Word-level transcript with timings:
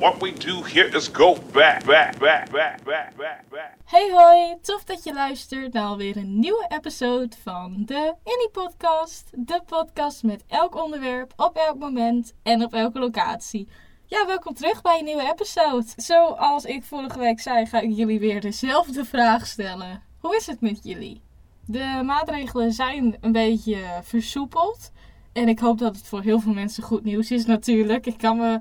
What 0.00 0.20
we 0.20 0.32
do 0.32 0.62
here 0.62 0.96
is 0.96 1.08
go 1.12 1.36
back, 1.52 1.84
back, 1.84 2.18
back, 2.18 2.50
back, 2.50 2.84
back, 2.84 3.16
back. 3.16 3.76
Hey 3.84 4.10
hoi, 4.12 4.56
tof 4.62 4.84
dat 4.84 5.04
je 5.04 5.14
luistert 5.14 5.72
naar 5.72 5.84
alweer 5.84 6.16
een 6.16 6.38
nieuwe 6.38 6.66
episode 6.68 7.36
van 7.42 7.82
de 7.86 8.14
Indie 8.24 8.50
Podcast. 8.52 9.30
De 9.34 9.60
podcast 9.66 10.22
met 10.22 10.44
elk 10.48 10.82
onderwerp, 10.82 11.32
op 11.36 11.56
elk 11.56 11.78
moment 11.78 12.32
en 12.42 12.64
op 12.64 12.74
elke 12.74 12.98
locatie. 12.98 13.68
Ja, 14.06 14.26
welkom 14.26 14.54
terug 14.54 14.82
bij 14.82 14.98
een 14.98 15.04
nieuwe 15.04 15.30
episode. 15.32 15.86
Zoals 15.96 16.64
ik 16.64 16.84
vorige 16.84 17.18
week 17.18 17.40
zei, 17.40 17.66
ga 17.66 17.80
ik 17.80 17.90
jullie 17.92 18.20
weer 18.20 18.40
dezelfde 18.40 19.04
vraag 19.04 19.46
stellen. 19.46 20.02
Hoe 20.18 20.36
is 20.36 20.46
het 20.46 20.60
met 20.60 20.80
jullie? 20.82 21.20
De 21.66 22.02
maatregelen 22.04 22.72
zijn 22.72 23.16
een 23.20 23.32
beetje 23.32 23.78
versoepeld. 24.02 24.90
En 25.32 25.48
ik 25.48 25.58
hoop 25.58 25.78
dat 25.78 25.96
het 25.96 26.06
voor 26.06 26.22
heel 26.22 26.40
veel 26.40 26.52
mensen 26.52 26.82
goed 26.82 27.04
nieuws 27.04 27.30
is 27.30 27.46
natuurlijk. 27.46 28.06
Ik 28.06 28.18
kan 28.18 28.36
me 28.36 28.60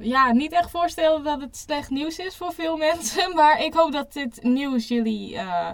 ja, 0.00 0.32
niet 0.32 0.52
echt 0.52 0.70
voorstellen 0.70 1.24
dat 1.24 1.40
het 1.40 1.56
slecht 1.56 1.90
nieuws 1.90 2.18
is 2.18 2.36
voor 2.36 2.52
veel 2.52 2.76
mensen. 2.88 3.34
Maar 3.34 3.64
ik 3.64 3.74
hoop 3.74 3.92
dat 3.92 4.12
dit 4.12 4.42
nieuws 4.42 4.88
jullie 4.88 5.32
uh, 5.32 5.70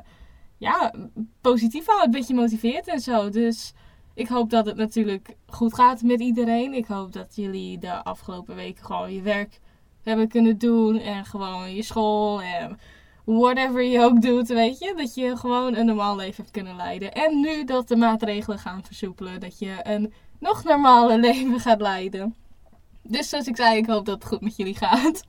ja, 0.59 0.95
positief 1.41 1.87
houdt. 1.87 2.05
Een 2.05 2.11
beetje 2.11 2.35
motiveert 2.35 2.87
en 2.87 3.01
zo. 3.01 3.29
Dus 3.29 3.73
ik 4.15 4.29
hoop 4.29 4.51
dat 4.51 4.67
het 4.67 4.77
natuurlijk 4.77 5.37
goed 5.47 5.75
gaat 5.75 6.03
met 6.03 6.21
iedereen. 6.21 6.75
Ik 6.75 6.87
hoop 6.87 7.13
dat 7.13 7.37
jullie 7.37 7.79
de 7.79 8.05
afgelopen 8.05 8.55
weken 8.55 8.85
gewoon 8.85 9.13
je 9.13 9.23
werk 9.23 9.61
hebben 10.03 10.29
kunnen 10.29 10.59
doen. 10.59 10.99
En 10.99 11.25
gewoon 11.25 11.75
je 11.75 11.83
school 11.83 12.43
en 12.43 12.79
whatever 13.25 13.83
je 13.83 14.01
ook 14.01 14.23
doet, 14.23 14.49
weet 14.49 14.79
je. 14.79 14.95
Dat 14.97 15.15
je 15.15 15.37
gewoon 15.37 15.77
een 15.77 15.87
normaal 15.87 16.17
leven 16.17 16.37
hebt 16.37 16.51
kunnen 16.51 16.77
leiden. 16.77 17.13
En 17.13 17.41
nu 17.41 17.65
dat 17.65 17.89
de 17.89 17.97
maatregelen 17.97 18.59
gaan 18.59 18.85
versoepelen, 18.85 19.41
dat 19.41 19.59
je 19.59 19.77
een 19.83 20.13
nog 20.39 20.65
normale 20.65 21.19
leven 21.27 21.61
gaat 21.61 21.81
leiden. 21.81 22.35
Dus 23.09 23.29
zoals 23.29 23.47
ik 23.47 23.57
zei, 23.57 23.77
ik 23.77 23.87
hoop 23.87 24.07
dat 24.07 24.15
het 24.15 24.25
goed 24.25 24.41
met 24.41 24.57
jullie 24.57 24.77
gaat. 24.77 25.25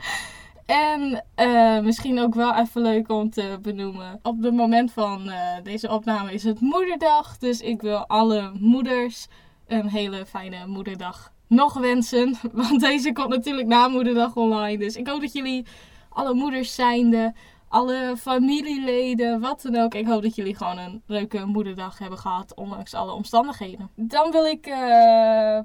En 0.65 1.23
uh, 1.39 1.79
misschien 1.79 2.19
ook 2.19 2.33
wel 2.35 2.55
even 2.55 2.81
leuk 2.81 3.09
om 3.09 3.29
te 3.29 3.57
benoemen. 3.61 4.19
Op 4.21 4.43
het 4.43 4.53
moment 4.53 4.91
van 4.91 5.27
uh, 5.27 5.35
deze 5.63 5.89
opname 5.89 6.33
is 6.33 6.43
het 6.43 6.59
moederdag. 6.59 7.37
Dus 7.37 7.61
ik 7.61 7.81
wil 7.81 8.07
alle 8.07 8.51
moeders 8.59 9.27
een 9.67 9.89
hele 9.89 10.25
fijne 10.25 10.67
moederdag 10.67 11.31
nog 11.47 11.73
wensen. 11.73 12.35
Want 12.51 12.79
deze 12.79 13.13
komt 13.13 13.29
natuurlijk 13.29 13.67
na 13.67 13.87
moederdag 13.87 14.35
online. 14.35 14.77
Dus 14.77 14.95
ik 14.95 15.07
hoop 15.07 15.21
dat 15.21 15.33
jullie 15.33 15.65
alle 16.09 16.33
moeders 16.33 16.75
zijnde, 16.75 17.33
alle 17.67 18.15
familieleden, 18.17 19.39
wat 19.39 19.61
dan 19.61 19.75
ook. 19.75 19.93
Ik 19.93 20.07
hoop 20.07 20.21
dat 20.21 20.35
jullie 20.35 20.55
gewoon 20.55 20.77
een 20.77 21.01
leuke 21.07 21.45
moederdag 21.45 21.97
hebben 21.97 22.19
gehad. 22.19 22.55
Ondanks 22.55 22.93
alle 22.93 23.11
omstandigheden. 23.11 23.89
Dan 23.95 24.31
wil 24.31 24.45
ik... 24.45 24.67
Uh, 24.67 25.59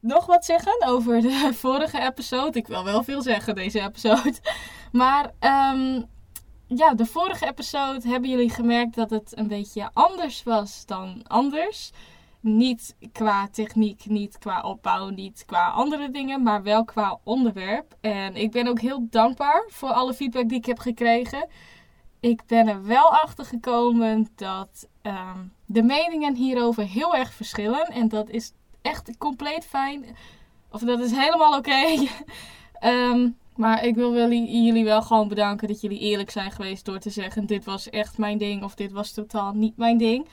nog 0.00 0.26
wat 0.26 0.44
zeggen 0.44 0.86
over 0.86 1.20
de 1.20 1.50
vorige 1.64 2.00
episode. 2.00 2.58
Ik 2.58 2.66
wil 2.66 2.84
wel 2.84 3.02
veel 3.02 3.22
zeggen, 3.22 3.54
deze 3.54 3.80
episode. 3.80 4.34
Maar 4.92 5.32
um, 5.74 6.06
ja, 6.66 6.94
de 6.94 7.06
vorige 7.06 7.46
episode 7.46 8.08
hebben 8.08 8.30
jullie 8.30 8.50
gemerkt 8.50 8.94
dat 8.94 9.10
het 9.10 9.38
een 9.38 9.48
beetje 9.48 9.90
anders 9.92 10.42
was 10.42 10.86
dan 10.86 11.22
anders. 11.26 11.92
Niet 12.40 12.96
qua 13.12 13.48
techniek, 13.48 14.06
niet 14.06 14.38
qua 14.38 14.60
opbouw, 14.62 15.08
niet 15.08 15.44
qua 15.46 15.68
andere 15.68 16.10
dingen, 16.10 16.42
maar 16.42 16.62
wel 16.62 16.84
qua 16.84 17.18
onderwerp. 17.24 17.96
En 18.00 18.36
ik 18.36 18.50
ben 18.50 18.66
ook 18.66 18.80
heel 18.80 19.06
dankbaar 19.10 19.64
voor 19.68 19.92
alle 19.92 20.14
feedback 20.14 20.48
die 20.48 20.58
ik 20.58 20.66
heb 20.66 20.78
gekregen. 20.78 21.48
Ik 22.20 22.42
ben 22.46 22.68
er 22.68 22.84
wel 22.84 23.12
achter 23.12 23.44
gekomen 23.44 24.28
dat 24.34 24.88
um, 25.02 25.52
de 25.66 25.82
meningen 25.82 26.34
hierover 26.34 26.84
heel 26.84 27.16
erg 27.16 27.32
verschillen. 27.32 27.84
En 27.84 28.08
dat 28.08 28.28
is 28.28 28.52
echt 28.86 29.18
compleet 29.18 29.64
fijn. 29.64 30.04
Of 30.70 30.80
dat 30.80 31.00
is 31.00 31.10
helemaal 31.10 31.56
oké. 31.56 32.08
Um, 32.84 33.36
maar 33.56 33.84
ik 33.84 33.94
wil 33.94 34.30
jullie 34.30 34.84
wel 34.84 35.02
gewoon 35.02 35.28
bedanken 35.28 35.68
dat 35.68 35.80
jullie 35.80 35.98
eerlijk 35.98 36.30
zijn 36.30 36.50
geweest 36.50 36.84
door 36.84 36.98
te 36.98 37.10
zeggen: 37.10 37.46
dit 37.46 37.64
was 37.64 37.90
echt 37.90 38.18
mijn 38.18 38.38
ding 38.38 38.62
of 38.62 38.74
dit 38.74 38.92
was 38.92 39.12
totaal 39.12 39.52
niet 39.52 39.76
mijn 39.76 39.98
ding. 39.98 40.28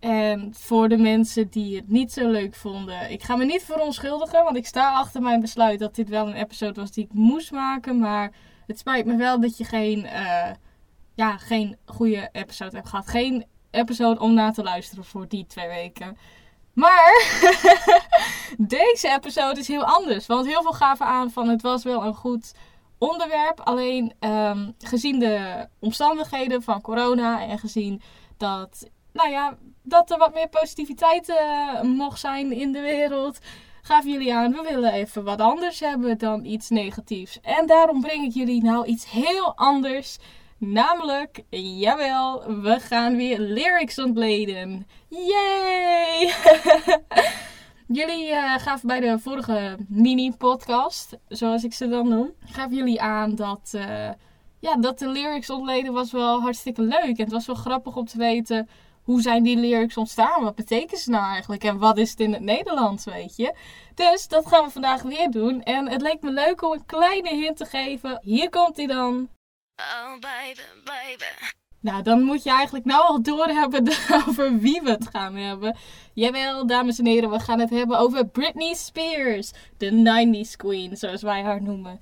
En 0.00 0.54
voor 0.54 0.88
de 0.88 0.96
mensen 0.96 1.48
die 1.48 1.76
het 1.76 1.88
niet 1.88 2.12
zo 2.12 2.30
leuk 2.30 2.54
vonden, 2.54 3.10
ik 3.10 3.22
ga 3.22 3.36
me 3.36 3.44
niet 3.44 3.62
verontschuldigen, 3.62 4.44
want 4.44 4.56
ik 4.56 4.66
sta 4.66 4.92
achter 4.92 5.22
mijn 5.22 5.40
besluit 5.40 5.78
dat 5.78 5.94
dit 5.94 6.08
wel 6.08 6.26
een 6.26 6.34
episode 6.34 6.80
was 6.80 6.92
die 6.92 7.04
ik 7.04 7.12
moest 7.12 7.52
maken. 7.52 7.98
Maar 7.98 8.32
het 8.66 8.78
spijt 8.78 9.06
me 9.06 9.16
wel 9.16 9.40
dat 9.40 9.56
je 9.56 9.64
geen, 9.64 9.98
uh, 10.04 10.50
ja, 11.14 11.36
geen 11.36 11.76
goede 11.84 12.28
episode 12.32 12.76
hebt 12.76 12.88
gehad. 12.88 13.08
Geen 13.08 13.44
episode 13.70 14.20
om 14.20 14.34
na 14.34 14.50
te 14.50 14.62
luisteren 14.62 15.04
voor 15.04 15.28
die 15.28 15.46
twee 15.46 15.68
weken. 15.68 16.16
Maar 16.80 17.40
deze 18.58 19.08
episode 19.08 19.60
is 19.60 19.68
heel 19.68 19.84
anders. 19.84 20.26
Want 20.26 20.46
heel 20.46 20.62
veel 20.62 20.72
gaven 20.72 21.06
aan 21.06 21.30
van 21.30 21.48
het 21.48 21.62
was 21.62 21.84
wel 21.84 22.04
een 22.04 22.14
goed 22.14 22.52
onderwerp. 22.98 23.60
Alleen 23.60 24.12
um, 24.20 24.74
gezien 24.78 25.18
de 25.18 25.66
omstandigheden 25.78 26.62
van 26.62 26.80
corona 26.80 27.46
en 27.46 27.58
gezien 27.58 28.02
dat, 28.36 28.88
nou 29.12 29.30
ja, 29.30 29.56
dat 29.82 30.10
er 30.10 30.18
wat 30.18 30.34
meer 30.34 30.48
positiviteit 30.48 31.28
uh, 31.28 31.82
mocht 31.82 32.20
zijn 32.20 32.52
in 32.52 32.72
de 32.72 32.80
wereld. 32.80 33.38
Gaven 33.82 34.10
jullie 34.10 34.34
aan, 34.34 34.52
we 34.52 34.62
willen 34.68 34.92
even 34.92 35.24
wat 35.24 35.40
anders 35.40 35.80
hebben 35.80 36.18
dan 36.18 36.44
iets 36.44 36.68
negatiefs. 36.68 37.40
En 37.40 37.66
daarom 37.66 38.00
breng 38.00 38.24
ik 38.24 38.32
jullie 38.32 38.62
nou 38.62 38.86
iets 38.86 39.10
heel 39.10 39.56
anders. 39.56 40.18
Namelijk, 40.60 41.42
jawel, 41.50 42.60
we 42.60 42.80
gaan 42.80 43.16
weer 43.16 43.38
lyrics 43.38 43.98
ontleden. 43.98 44.86
Yay! 45.08 46.34
jullie 47.98 48.30
uh, 48.30 48.58
gaven 48.58 48.86
bij 48.86 49.00
de 49.00 49.18
vorige 49.18 49.76
mini-podcast, 49.88 51.18
zoals 51.28 51.64
ik 51.64 51.72
ze 51.72 51.88
dan 51.88 52.08
noem, 52.08 52.32
gaven 52.44 52.76
jullie 52.76 53.00
aan 53.00 53.34
dat, 53.34 53.72
uh, 53.74 54.10
ja, 54.58 54.76
dat 54.76 54.98
de 54.98 55.08
lyrics 55.08 55.50
ontleden 55.50 55.92
was 55.92 56.12
wel 56.12 56.40
hartstikke 56.40 56.82
leuk. 56.82 57.16
En 57.16 57.24
het 57.24 57.32
was 57.32 57.46
wel 57.46 57.56
grappig 57.56 57.96
om 57.96 58.06
te 58.06 58.18
weten 58.18 58.68
hoe 59.02 59.20
zijn 59.20 59.42
die 59.42 59.56
lyrics 59.56 59.96
ontstaan? 59.96 60.42
Wat 60.42 60.54
betekenen 60.54 61.00
ze 61.00 61.10
nou 61.10 61.32
eigenlijk? 61.32 61.64
En 61.64 61.78
wat 61.78 61.98
is 61.98 62.10
het 62.10 62.20
in 62.20 62.32
het 62.32 62.42
Nederlands, 62.42 63.04
weet 63.04 63.36
je? 63.36 63.54
Dus 63.94 64.28
dat 64.28 64.46
gaan 64.46 64.64
we 64.64 64.70
vandaag 64.70 65.02
weer 65.02 65.30
doen. 65.30 65.62
En 65.62 65.88
het 65.88 66.00
leek 66.00 66.22
me 66.22 66.30
leuk 66.30 66.62
om 66.62 66.72
een 66.72 66.86
kleine 66.86 67.34
hint 67.34 67.56
te 67.56 67.64
geven. 67.64 68.20
Hier 68.22 68.48
komt 68.48 68.76
hij 68.76 68.86
dan. 68.86 69.28
Oh, 69.80 70.18
baby. 70.20 71.24
Nou, 71.80 72.02
dan 72.02 72.22
moet 72.22 72.42
je 72.42 72.50
eigenlijk 72.50 72.84
nou 72.84 73.02
al 73.02 73.22
doorhebben 73.22 73.92
over 74.28 74.58
wie 74.58 74.80
we 74.82 74.90
het 74.90 75.08
gaan 75.12 75.36
hebben. 75.36 75.76
Jawel, 76.14 76.66
dames 76.66 76.98
en 76.98 77.06
heren, 77.06 77.30
we 77.30 77.40
gaan 77.40 77.60
het 77.60 77.70
hebben 77.70 77.98
over 77.98 78.26
Britney 78.26 78.74
Spears. 78.74 79.52
De 79.76 79.90
90s 79.90 80.56
queen, 80.56 80.96
zoals 80.96 81.22
wij 81.22 81.42
haar 81.42 81.62
noemen. 81.62 82.00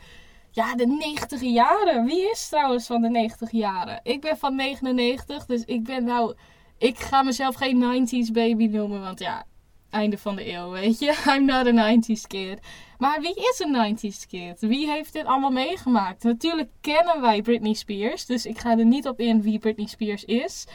Ja, 0.50 0.74
de 0.74 0.86
90 0.86 1.40
jaren. 1.40 2.04
Wie 2.04 2.30
is 2.30 2.48
trouwens 2.48 2.86
van 2.86 3.02
de 3.02 3.08
90 3.08 3.50
jaren? 3.50 4.00
Ik 4.02 4.20
ben 4.20 4.38
van 4.38 4.54
99, 4.54 5.46
dus 5.46 5.64
ik 5.64 5.84
ben 5.84 6.04
nou... 6.04 6.34
Ik 6.78 6.98
ga 6.98 7.22
mezelf 7.22 7.54
geen 7.54 8.06
90s 8.08 8.32
baby 8.32 8.66
noemen, 8.66 9.00
want 9.00 9.18
ja, 9.18 9.44
einde 9.90 10.18
van 10.18 10.36
de 10.36 10.52
eeuw, 10.52 10.70
weet 10.70 10.98
je. 10.98 11.22
I'm 11.36 11.44
not 11.44 11.66
a 11.66 11.94
90s 11.94 12.26
kid. 12.26 12.58
Maar 12.98 13.20
wie 13.20 13.34
is 13.34 13.64
een 13.64 13.96
90s 13.96 14.28
kid? 14.28 14.60
Wie 14.60 14.90
heeft 14.90 15.12
dit 15.12 15.24
allemaal 15.24 15.50
meegemaakt? 15.50 16.22
Natuurlijk 16.22 16.70
kennen 16.80 17.20
wij 17.20 17.42
Britney 17.42 17.74
Spears, 17.74 18.26
dus 18.26 18.46
ik 18.46 18.58
ga 18.58 18.78
er 18.78 18.84
niet 18.84 19.08
op 19.08 19.20
in 19.20 19.42
wie 19.42 19.58
Britney 19.58 19.86
Spears 19.86 20.24
is. 20.24 20.66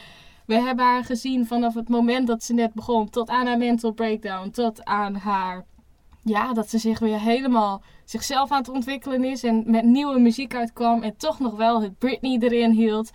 We 0.46 0.56
hebben 0.62 0.86
haar 0.86 1.04
gezien 1.04 1.48
vanaf 1.48 1.74
het 1.74 1.90
moment 1.90 2.28
dat 2.28 2.44
ze 2.44 2.54
net 2.54 2.74
begon, 2.74 3.10
tot 3.10 3.30
aan 3.30 3.48
haar 3.48 3.58
mental 3.58 3.92
breakdown, 3.92 4.50
tot 4.50 4.86
aan 4.86 5.16
haar, 5.16 5.66
ja, 6.24 6.54
dat 6.54 6.70
ze 6.70 6.78
zich 6.78 7.00
weer 7.00 7.20
helemaal 7.20 7.82
zichzelf 8.06 8.52
aan 8.52 8.58
het 8.58 8.70
ontwikkelen 8.70 9.24
is 9.24 9.44
en 9.44 9.64
met 9.66 9.84
nieuwe 9.84 10.20
muziek 10.20 10.56
uitkwam 10.56 11.04
en 11.04 11.18
toch 11.18 11.40
nog 11.40 11.56
wel 11.56 11.82
het 11.82 11.98
Britney 11.98 12.38
erin 12.40 12.72
hield. 12.72 13.12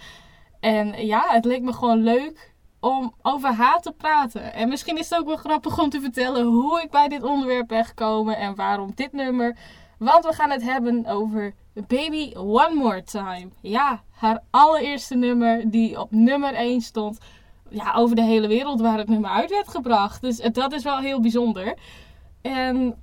En 0.60 1.06
ja, 1.06 1.24
het 1.28 1.44
leek 1.44 1.62
me 1.62 1.72
gewoon 1.72 2.02
leuk 2.02 2.47
om 2.80 3.14
over 3.22 3.52
haar 3.52 3.80
te 3.80 3.92
praten. 3.92 4.54
En 4.54 4.68
misschien 4.68 4.98
is 4.98 5.10
het 5.10 5.18
ook 5.18 5.26
wel 5.26 5.36
grappig 5.36 5.78
om 5.78 5.90
te 5.90 6.00
vertellen 6.00 6.44
hoe 6.44 6.82
ik 6.82 6.90
bij 6.90 7.08
dit 7.08 7.22
onderwerp 7.22 7.68
ben 7.68 7.84
gekomen 7.84 8.36
en 8.36 8.54
waarom 8.54 8.92
dit 8.94 9.12
nummer. 9.12 9.56
Want 9.98 10.24
we 10.24 10.32
gaan 10.32 10.50
het 10.50 10.62
hebben 10.62 11.06
over 11.06 11.54
Baby 11.86 12.32
One 12.34 12.74
More 12.74 13.02
Time. 13.02 13.48
Ja, 13.60 14.02
haar 14.10 14.42
allereerste 14.50 15.14
nummer 15.14 15.70
die 15.70 16.00
op 16.00 16.10
nummer 16.10 16.54
1 16.54 16.80
stond. 16.80 17.18
Ja, 17.68 17.94
over 17.94 18.16
de 18.16 18.22
hele 18.22 18.48
wereld 18.48 18.80
waar 18.80 18.98
het 18.98 19.08
nummer 19.08 19.30
uit 19.30 19.50
werd 19.50 19.68
gebracht. 19.68 20.20
Dus 20.20 20.36
dat 20.36 20.72
is 20.72 20.82
wel 20.82 20.98
heel 20.98 21.20
bijzonder. 21.20 21.78
En 22.42 22.96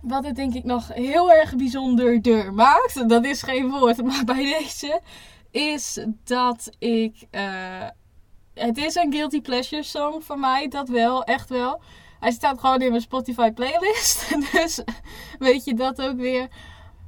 wat 0.00 0.24
het 0.24 0.36
denk 0.36 0.54
ik 0.54 0.64
nog 0.64 0.88
heel 0.94 1.32
erg 1.32 1.56
bijzonderder 1.56 2.54
maakt, 2.54 3.08
dat 3.08 3.24
is 3.24 3.42
geen 3.42 3.70
woord, 3.70 4.02
maar 4.04 4.24
bij 4.24 4.44
deze, 4.58 5.00
is 5.50 6.06
dat 6.24 6.70
ik 6.78 7.26
uh, 7.30 7.86
het 8.54 8.76
is 8.78 8.94
een 8.94 9.12
guilty 9.12 9.40
pleasure 9.40 9.82
song 9.82 10.20
voor 10.20 10.38
mij, 10.38 10.68
dat 10.68 10.88
wel, 10.88 11.24
echt 11.24 11.48
wel. 11.48 11.80
Hij 12.20 12.30
staat 12.30 12.60
gewoon 12.60 12.80
in 12.80 12.88
mijn 12.88 13.02
Spotify 13.02 13.50
playlist, 13.50 14.34
dus 14.52 14.82
weet 15.38 15.64
je 15.64 15.74
dat 15.74 16.02
ook 16.02 16.16
weer. 16.16 16.48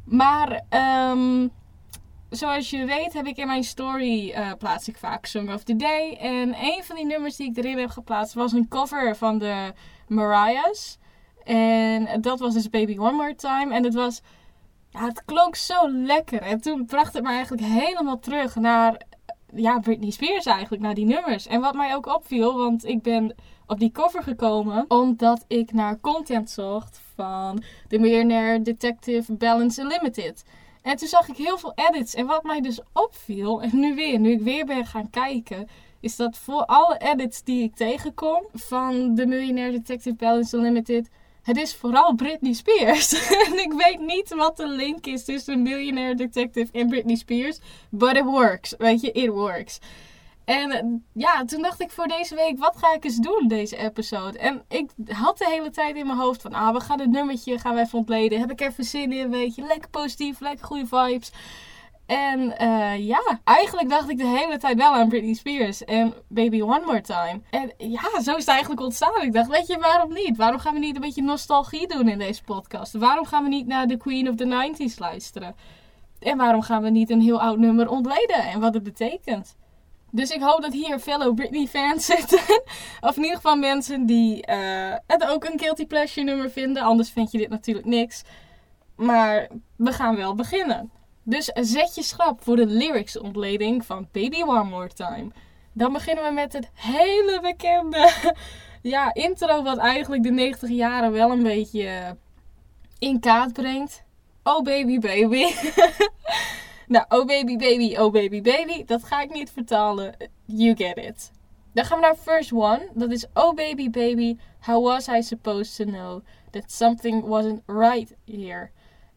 Maar 0.05 0.62
um, 1.11 1.50
zoals 2.31 2.70
je 2.70 2.85
weet 2.85 3.12
heb 3.12 3.26
ik 3.26 3.37
in 3.37 3.46
mijn 3.46 3.64
story 3.64 4.31
uh, 4.31 4.52
plaats 4.58 4.88
ik 4.88 4.96
vaak 4.96 5.26
Song 5.26 5.52
of 5.52 5.62
the 5.62 5.76
Day. 5.76 6.17
En 6.20 6.55
een 6.61 6.85
van 6.85 6.96
die 6.96 7.06
nummers 7.06 7.37
die 7.37 7.50
ik 7.50 7.56
erin 7.56 7.79
heb 7.79 7.90
geplaatst 7.90 8.35
was 8.35 8.52
een 8.52 8.69
cover 8.69 9.17
van 9.17 9.38
de 9.38 9.73
Mariah's. 10.08 10.99
En 11.44 12.20
dat 12.20 12.40
was 12.40 12.55
dus 12.55 12.70
Baby 12.70 12.99
One 12.99 13.12
More 13.12 13.35
Time. 13.35 13.75
En 13.75 13.85
het 13.85 13.94
was 13.94 14.20
ja, 14.90 15.05
het 15.05 15.25
klonk 15.25 15.56
zo 15.56 15.90
lekker. 15.90 16.43
En 16.43 16.61
toen 16.61 16.87
bracht 16.87 17.14
het 17.14 17.23
me 17.23 17.31
eigenlijk 17.31 17.67
helemaal 17.67 18.19
terug 18.19 18.55
naar 18.55 19.00
ja, 19.55 19.79
Britney 19.79 20.11
Spears 20.11 20.45
eigenlijk, 20.45 20.83
naar 20.83 20.95
die 20.95 21.06
nummers. 21.06 21.47
En 21.47 21.61
wat 21.61 21.75
mij 21.75 21.95
ook 21.95 22.06
opviel, 22.06 22.56
want 22.56 22.85
ik 22.85 23.03
ben 23.03 23.35
op 23.67 23.79
die 23.79 23.93
cover 23.93 24.23
gekomen 24.23 24.85
omdat 24.89 25.45
ik 25.49 25.73
naar 25.73 26.01
content 26.01 26.51
zocht 26.51 27.01
van 27.15 27.62
de 27.89 27.99
Millionaire 27.99 28.62
Detective 28.62 29.33
Balance 29.33 29.83
Unlimited. 29.83 30.45
En 30.83 30.97
toen 30.97 31.09
zag 31.09 31.29
ik 31.29 31.37
heel 31.37 31.59
veel 31.59 31.73
edits. 31.75 32.15
En 32.15 32.27
wat 32.27 32.43
mij 32.43 32.61
dus 32.61 32.81
opviel, 32.93 33.62
en 33.62 33.71
nu 33.73 33.95
weer, 33.95 34.19
nu 34.19 34.31
ik 34.31 34.41
weer 34.41 34.65
ben 34.65 34.87
gaan 34.87 35.11
kijken, 35.11 35.69
is 36.00 36.17
dat 36.17 36.39
voor 36.39 36.65
alle 36.65 36.99
edits 36.99 37.43
die 37.43 37.62
ik 37.62 37.75
tegenkom 37.75 38.47
van 38.53 39.15
de 39.15 39.27
Millionaire 39.27 39.73
Detective 39.73 40.17
Balance 40.17 40.57
Unlimited, 40.57 41.11
het 41.44 41.56
is 41.56 41.75
vooral 41.75 42.14
Britney 42.14 42.52
Spears. 42.52 43.12
en 43.46 43.58
ik 43.58 43.73
weet 43.73 44.00
niet 44.00 44.35
wat 44.35 44.56
de 44.56 44.69
link 44.69 45.06
is 45.06 45.25
tussen 45.25 45.62
Millionaire 45.62 46.14
Detective 46.14 46.73
en 46.73 46.88
Britney 46.88 47.17
Spears, 47.17 47.58
but 47.88 48.17
it 48.17 48.25
works. 48.25 48.75
Weet 48.79 49.00
je, 49.00 49.12
it 49.12 49.29
works. 49.29 49.79
En 50.44 51.05
ja, 51.12 51.44
toen 51.44 51.62
dacht 51.62 51.81
ik 51.81 51.91
voor 51.91 52.06
deze 52.06 52.35
week, 52.35 52.58
wat 52.58 52.76
ga 52.76 52.94
ik 52.94 53.05
eens 53.05 53.17
doen, 53.17 53.49
deze 53.49 53.76
episode? 53.76 54.38
En 54.38 54.62
ik 54.69 54.91
had 55.06 55.38
de 55.38 55.49
hele 55.49 55.70
tijd 55.70 55.96
in 55.96 56.06
mijn 56.06 56.19
hoofd 56.19 56.43
van, 56.43 56.52
ah, 56.52 56.73
we 56.73 56.81
gaan 56.81 57.00
het 57.00 57.11
nummertje, 57.11 57.58
gaan 57.58 57.75
we 57.75 57.81
even 57.81 57.99
ontleden. 57.99 58.40
Heb 58.40 58.50
ik 58.50 58.61
even 58.61 58.85
zin 58.85 59.12
in, 59.12 59.31
weet 59.31 59.55
je, 59.55 59.62
lekker 59.62 59.90
positief, 59.90 60.40
lekker 60.40 60.67
goede 60.67 60.87
vibes. 60.87 61.32
En 62.06 62.55
uh, 62.61 63.06
ja, 63.06 63.41
eigenlijk 63.45 63.89
dacht 63.89 64.11
ik 64.11 64.19
de 64.19 64.27
hele 64.27 64.56
tijd 64.59 64.77
wel 64.77 64.93
aan 64.93 65.09
Britney 65.09 65.35
Spears 65.35 65.85
en 65.85 66.15
Baby 66.29 66.61
One 66.61 66.83
More 66.85 67.01
Time. 67.01 67.41
En 67.51 67.73
ja, 67.77 68.21
zo 68.23 68.31
is 68.31 68.39
het 68.39 68.49
eigenlijk 68.49 68.81
ontstaan. 68.81 69.23
Ik 69.23 69.33
dacht, 69.33 69.49
weet 69.49 69.67
je, 69.67 69.79
waarom 69.79 70.12
niet? 70.12 70.37
Waarom 70.37 70.59
gaan 70.59 70.73
we 70.73 70.79
niet 70.79 70.95
een 70.95 71.01
beetje 71.01 71.23
nostalgie 71.23 71.89
doen 71.89 72.09
in 72.09 72.19
deze 72.19 72.43
podcast? 72.43 72.93
Waarom 72.93 73.25
gaan 73.25 73.43
we 73.43 73.49
niet 73.49 73.67
naar 73.67 73.87
de 73.87 73.97
Queen 73.97 74.29
of 74.29 74.35
the 74.35 74.73
90s 74.89 74.99
luisteren? 74.99 75.55
En 76.19 76.37
waarom 76.37 76.62
gaan 76.62 76.83
we 76.83 76.91
niet 76.91 77.11
een 77.11 77.21
heel 77.21 77.41
oud 77.41 77.59
nummer 77.59 77.89
ontleden 77.89 78.37
en 78.37 78.61
wat 78.61 78.75
het 78.75 78.83
betekent? 78.83 79.57
Dus 80.11 80.31
ik 80.31 80.43
hoop 80.43 80.62
dat 80.62 80.73
hier 80.73 80.99
fellow 80.99 81.35
Britney-fans 81.35 82.07
zitten. 82.17 82.62
of 83.00 83.17
in 83.17 83.23
ieder 83.23 83.37
geval 83.37 83.57
mensen 83.57 84.07
die 84.07 84.47
uh, 84.50 84.95
het 85.07 85.27
ook 85.27 85.45
een 85.45 85.59
guilty 85.59 85.87
pleasure 85.87 86.27
nummer 86.27 86.50
vinden. 86.50 86.83
Anders 86.83 87.11
vind 87.11 87.31
je 87.31 87.39
dit 87.39 87.49
natuurlijk 87.49 87.87
niks. 87.87 88.23
Maar 88.97 89.49
we 89.77 89.93
gaan 89.93 90.17
wel 90.17 90.35
beginnen. 90.35 90.91
Dus 91.25 91.44
zet 91.55 91.94
je 91.94 92.03
schrap 92.03 92.43
voor 92.43 92.56
de 92.56 92.67
lyrics-ontleding 92.67 93.85
van 93.85 94.09
Baby 94.12 94.43
One 94.43 94.65
More 94.65 94.88
Time. 94.88 95.31
Dan 95.73 95.93
beginnen 95.93 96.25
we 96.25 96.31
met 96.31 96.53
het 96.53 96.69
hele 96.75 97.38
bekende 97.43 98.11
ja, 98.82 99.15
intro, 99.15 99.62
wat 99.62 99.79
eigenlijk 99.79 100.23
de 100.23 100.31
90 100.31 100.69
jaren 100.69 101.12
wel 101.12 101.31
een 101.31 101.43
beetje 101.43 102.17
in 102.99 103.21
kaart 103.21 103.53
brengt. 103.53 104.05
Oh 104.43 104.62
baby 104.62 104.99
baby. 104.99 105.44
nou, 106.94 107.05
oh 107.09 107.26
baby 107.26 107.56
baby, 107.56 107.97
oh 107.97 108.12
baby 108.12 108.41
baby. 108.41 108.85
Dat 108.85 109.05
ga 109.05 109.21
ik 109.21 109.32
niet 109.32 109.50
vertalen. 109.50 110.15
You 110.44 110.76
get 110.76 110.97
it. 110.97 111.32
Dan 111.73 111.85
gaan 111.85 111.99
we 111.99 112.05
naar 112.05 112.17
first 112.17 112.53
one. 112.53 112.91
Dat 112.94 113.11
is 113.11 113.26
Oh 113.35 113.55
baby 113.55 113.91
baby, 113.91 114.37
how 114.61 114.85
was 114.85 115.09
I 115.09 115.23
supposed 115.23 115.76
to 115.76 115.85
know 115.85 116.23
that 116.50 116.73
something 116.73 117.25
wasn't 117.25 117.62
right 117.67 118.15
here? 118.25 118.71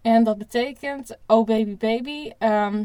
En 0.07 0.23
dat 0.23 0.37
betekent, 0.37 1.17
oh 1.25 1.45
baby 1.45 1.77
baby, 1.77 2.31
ehm, 2.37 2.83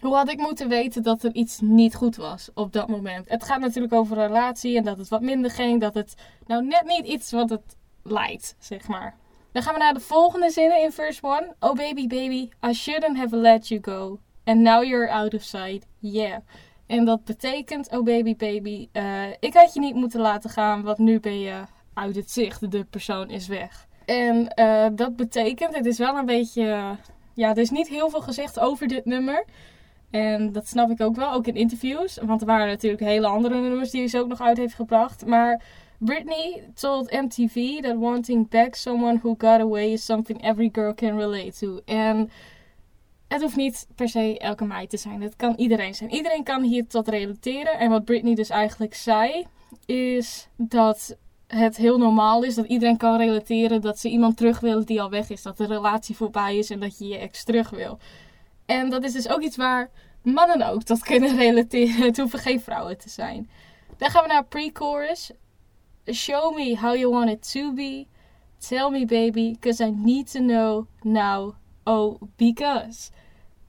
hoe 0.00 0.14
had 0.14 0.30
ik 0.30 0.38
moeten 0.38 0.68
weten 0.68 1.02
dat 1.02 1.22
er 1.22 1.34
iets 1.34 1.60
niet 1.60 1.94
goed 1.94 2.16
was 2.16 2.50
op 2.54 2.72
dat 2.72 2.88
moment? 2.88 3.28
Het 3.28 3.44
gaat 3.44 3.60
natuurlijk 3.60 3.92
over 3.94 4.18
een 4.18 4.26
relatie 4.26 4.76
en 4.76 4.84
dat 4.84 4.98
het 4.98 5.08
wat 5.08 5.20
minder 5.20 5.50
ging, 5.50 5.80
dat 5.80 5.94
het 5.94 6.14
nou 6.46 6.66
net 6.66 6.84
niet 6.84 7.06
iets 7.06 7.30
wat 7.30 7.50
het 7.50 7.76
lijkt, 8.02 8.56
zeg 8.58 8.88
maar. 8.88 9.16
Dan 9.52 9.62
gaan 9.62 9.72
we 9.74 9.80
naar 9.80 9.94
de 9.94 10.00
volgende 10.00 10.50
zinnen 10.50 10.82
in 10.82 10.92
verse 10.92 11.20
1. 11.22 11.54
Oh 11.60 11.74
baby 11.74 12.06
baby, 12.06 12.48
I 12.68 12.72
shouldn't 12.72 13.16
have 13.16 13.36
let 13.36 13.68
you 13.68 13.80
go. 13.82 14.18
And 14.44 14.60
now 14.60 14.84
you're 14.84 15.10
out 15.10 15.34
of 15.34 15.42
sight, 15.42 15.86
yeah. 15.98 16.38
En 16.86 17.04
dat 17.04 17.24
betekent, 17.24 17.90
oh 17.90 18.04
baby 18.04 18.36
baby, 18.36 18.88
uh, 18.92 19.30
ik 19.40 19.54
had 19.54 19.74
je 19.74 19.80
niet 19.80 19.94
moeten 19.94 20.20
laten 20.20 20.50
gaan, 20.50 20.82
want 20.82 20.98
nu 20.98 21.20
ben 21.20 21.40
je 21.40 21.62
uit 21.94 22.16
het 22.16 22.30
zicht, 22.30 22.70
de 22.70 22.84
persoon 22.84 23.30
is 23.30 23.46
weg. 23.46 23.85
En 24.06 24.52
uh, 24.58 24.86
dat 24.92 25.16
betekent, 25.16 25.76
het 25.76 25.86
is 25.86 25.98
wel 25.98 26.16
een 26.16 26.26
beetje. 26.26 26.96
Ja, 27.34 27.50
er 27.50 27.58
is 27.58 27.70
niet 27.70 27.88
heel 27.88 28.10
veel 28.10 28.20
gezegd 28.20 28.60
over 28.60 28.88
dit 28.88 29.04
nummer. 29.04 29.44
En 30.10 30.52
dat 30.52 30.68
snap 30.68 30.90
ik 30.90 31.00
ook 31.00 31.16
wel, 31.16 31.32
ook 31.32 31.46
in 31.46 31.54
interviews. 31.54 32.18
Want 32.22 32.40
er 32.40 32.46
waren 32.46 32.66
natuurlijk 32.66 33.02
hele 33.02 33.26
andere 33.26 33.60
nummers 33.60 33.90
die 33.90 34.06
ze 34.06 34.18
ook 34.18 34.28
nog 34.28 34.40
uit 34.40 34.56
heeft 34.56 34.74
gebracht. 34.74 35.26
Maar 35.26 35.62
Britney 35.98 36.62
told 36.74 37.10
MTV 37.10 37.80
that 37.80 37.96
wanting 37.96 38.48
back 38.48 38.74
someone 38.74 39.18
who 39.18 39.34
got 39.38 39.60
away 39.60 39.92
is 39.92 40.04
something 40.04 40.42
every 40.42 40.68
girl 40.72 40.94
can 40.94 41.18
relate 41.18 41.52
to. 41.58 41.80
En 41.84 42.30
het 43.28 43.42
hoeft 43.42 43.56
niet 43.56 43.86
per 43.94 44.08
se 44.08 44.38
elke 44.38 44.64
meid 44.64 44.90
te 44.90 44.96
zijn. 44.96 45.22
Het 45.22 45.36
kan 45.36 45.54
iedereen 45.56 45.94
zijn. 45.94 46.10
Iedereen 46.10 46.44
kan 46.44 46.62
hier 46.62 46.86
tot 46.86 47.08
relateren. 47.08 47.78
En 47.78 47.90
wat 47.90 48.04
Britney 48.04 48.34
dus 48.34 48.50
eigenlijk 48.50 48.94
zei, 48.94 49.46
is 49.86 50.48
dat 50.56 51.16
het 51.46 51.76
heel 51.76 51.98
normaal 51.98 52.42
is. 52.42 52.54
Dat 52.54 52.66
iedereen 52.66 52.96
kan 52.96 53.16
relateren 53.16 53.80
dat 53.80 53.98
ze 53.98 54.08
iemand 54.08 54.36
terug 54.36 54.60
wil 54.60 54.84
die 54.84 55.02
al 55.02 55.10
weg 55.10 55.30
is. 55.30 55.42
Dat 55.42 55.56
de 55.56 55.66
relatie 55.66 56.16
voorbij 56.16 56.56
is 56.58 56.70
en 56.70 56.80
dat 56.80 56.98
je 56.98 57.06
je 57.06 57.18
ex 57.18 57.44
terug 57.44 57.70
wil. 57.70 57.98
En 58.66 58.90
dat 58.90 59.04
is 59.04 59.12
dus 59.12 59.28
ook 59.28 59.40
iets 59.40 59.56
waar 59.56 59.90
mannen 60.22 60.68
ook 60.68 60.82
tot 60.82 61.02
kunnen 61.10 61.36
relateren. 61.36 62.02
Het 62.02 62.18
hoeven 62.18 62.38
geen 62.38 62.60
vrouwen 62.60 62.98
te 62.98 63.08
zijn. 63.08 63.50
Dan 63.96 64.10
gaan 64.10 64.22
we 64.22 64.28
naar 64.28 64.44
pre-chorus. 64.44 65.30
Show 66.12 66.56
me 66.56 66.76
how 66.76 66.96
you 66.96 67.12
want 67.12 67.30
it 67.30 67.52
to 67.52 67.72
be. 67.72 68.06
Tell 68.58 68.90
me 68.90 69.04
baby, 69.04 69.56
cause 69.60 69.84
I 69.84 69.90
need 69.90 70.30
to 70.30 70.40
know 70.40 70.86
now. 71.02 71.54
Oh, 71.84 72.22
because. 72.36 73.10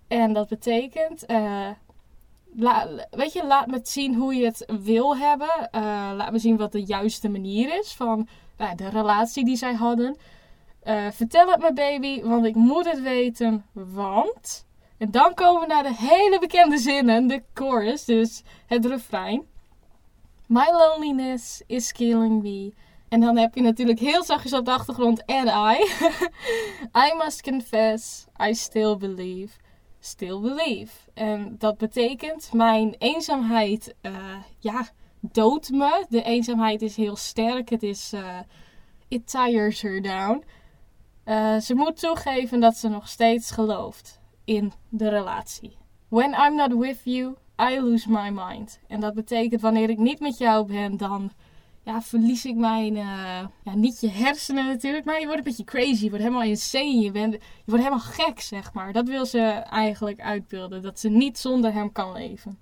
En 0.07 0.33
dat 0.33 0.47
betekent... 0.47 1.23
Uh, 1.31 1.69
weet 3.09 3.33
je, 3.33 3.45
laat 3.45 3.67
me 3.67 3.79
zien 3.83 4.15
hoe 4.15 4.35
je 4.35 4.45
het 4.45 4.65
wil 4.81 5.17
hebben. 5.17 5.69
Uh, 5.75 5.81
laat 6.15 6.31
me 6.31 6.39
zien 6.39 6.57
wat 6.57 6.71
de 6.71 6.83
juiste 6.83 7.29
manier 7.29 7.79
is 7.79 7.93
van 7.93 8.27
uh, 8.61 8.69
de 8.75 8.89
relatie 8.89 9.45
die 9.45 9.55
zij 9.55 9.73
hadden. 9.73 10.17
Uh, 10.83 11.07
vertel 11.11 11.51
het 11.51 11.61
me, 11.61 11.73
baby, 11.73 12.23
want 12.23 12.45
ik 12.45 12.55
moet 12.55 12.85
het 12.85 13.01
weten. 13.01 13.65
Want. 13.71 14.65
En 14.97 15.11
dan 15.11 15.33
komen 15.33 15.61
we 15.61 15.67
naar 15.67 15.83
de 15.83 15.95
hele 15.95 16.39
bekende 16.39 16.77
zinnen, 16.77 17.27
de 17.27 17.43
chorus, 17.53 18.05
dus 18.05 18.43
het 18.67 18.85
refrein. 18.85 19.45
My 20.45 20.65
loneliness 20.71 21.61
is 21.65 21.91
killing 21.91 22.41
me. 22.41 22.73
En 23.09 23.19
dan 23.19 23.37
heb 23.37 23.55
je 23.55 23.61
natuurlijk 23.61 23.99
heel 23.99 24.23
zachtjes 24.23 24.53
op 24.53 24.65
de 24.65 24.71
achtergrond 24.71 25.25
and 25.25 25.47
I. 25.47 25.83
I 27.07 27.13
must 27.23 27.41
confess, 27.41 28.25
I 28.49 28.53
still 28.53 28.97
believe 28.97 29.53
still 30.07 30.39
believe. 30.39 30.93
En 31.13 31.55
dat 31.57 31.77
betekent 31.77 32.53
mijn 32.53 32.95
eenzaamheid, 32.97 33.95
uh, 34.01 34.35
ja, 34.59 34.87
doodt 35.19 35.69
me. 35.69 36.05
De 36.09 36.23
eenzaamheid 36.23 36.81
is 36.81 36.95
heel 36.95 37.15
sterk. 37.15 37.69
Het 37.69 37.83
is, 37.83 38.13
uh, 38.13 38.39
it 39.07 39.27
tires 39.27 39.81
her 39.81 40.01
down. 40.01 40.43
Uh, 41.25 41.57
ze 41.57 41.75
moet 41.75 41.99
toegeven 41.99 42.59
dat 42.59 42.77
ze 42.77 42.87
nog 42.87 43.07
steeds 43.07 43.51
gelooft 43.51 44.19
in 44.45 44.71
de 44.89 45.09
relatie. 45.09 45.77
When 46.07 46.33
I'm 46.33 46.55
not 46.55 46.73
with 46.73 47.01
you, 47.03 47.35
I 47.59 47.79
lose 47.79 48.11
my 48.11 48.29
mind. 48.29 48.79
En 48.87 48.99
dat 48.99 49.13
betekent 49.13 49.61
wanneer 49.61 49.89
ik 49.89 49.97
niet 49.97 50.19
met 50.19 50.37
jou 50.37 50.65
ben, 50.65 50.97
dan 50.97 51.31
ja, 51.87 52.01
verlies 52.01 52.45
ik 52.45 52.55
mijn, 52.55 52.95
uh, 52.95 53.45
ja, 53.63 53.75
niet 53.75 54.01
je 54.01 54.09
hersenen 54.09 54.65
natuurlijk, 54.65 55.05
maar 55.05 55.19
je 55.19 55.25
wordt 55.25 55.37
een 55.37 55.43
beetje 55.43 55.63
crazy, 55.63 56.03
je 56.03 56.09
wordt 56.09 56.23
helemaal 56.23 56.47
insane, 56.47 56.99
je, 56.99 57.11
bent, 57.11 57.33
je 57.33 57.39
wordt 57.65 57.83
helemaal 57.83 58.05
gek, 58.05 58.41
zeg 58.41 58.73
maar. 58.73 58.93
Dat 58.93 59.07
wil 59.07 59.25
ze 59.25 59.39
eigenlijk 59.69 60.19
uitbeelden, 60.19 60.81
dat 60.81 60.99
ze 60.99 61.09
niet 61.09 61.37
zonder 61.37 61.73
hem 61.73 61.91
kan 61.91 62.11
leven. 62.11 62.59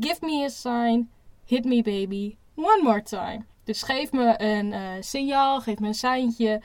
Give 0.00 0.16
me 0.20 0.44
a 0.44 0.48
sign, 0.48 1.10
hit 1.46 1.64
me 1.64 1.82
baby, 1.82 2.36
one 2.54 2.80
more 2.82 3.02
time. 3.02 3.44
Dus 3.64 3.82
geef 3.82 4.12
me 4.12 4.34
een 4.36 4.72
uh, 4.72 4.88
signaal, 5.00 5.60
geef 5.60 5.78
me 5.78 5.86
een 5.86 5.94
seintje. 5.94 6.62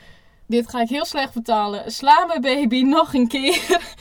Dit 0.48 0.70
ga 0.70 0.82
ik 0.82 0.89
heel 0.89 1.06
slecht 1.06 1.32
vertalen. 1.32 1.91
Sla 1.91 2.25
me 2.25 2.39
baby 2.39 2.82
nog 2.98 3.13
een 3.13 3.27
keer. 3.27 3.96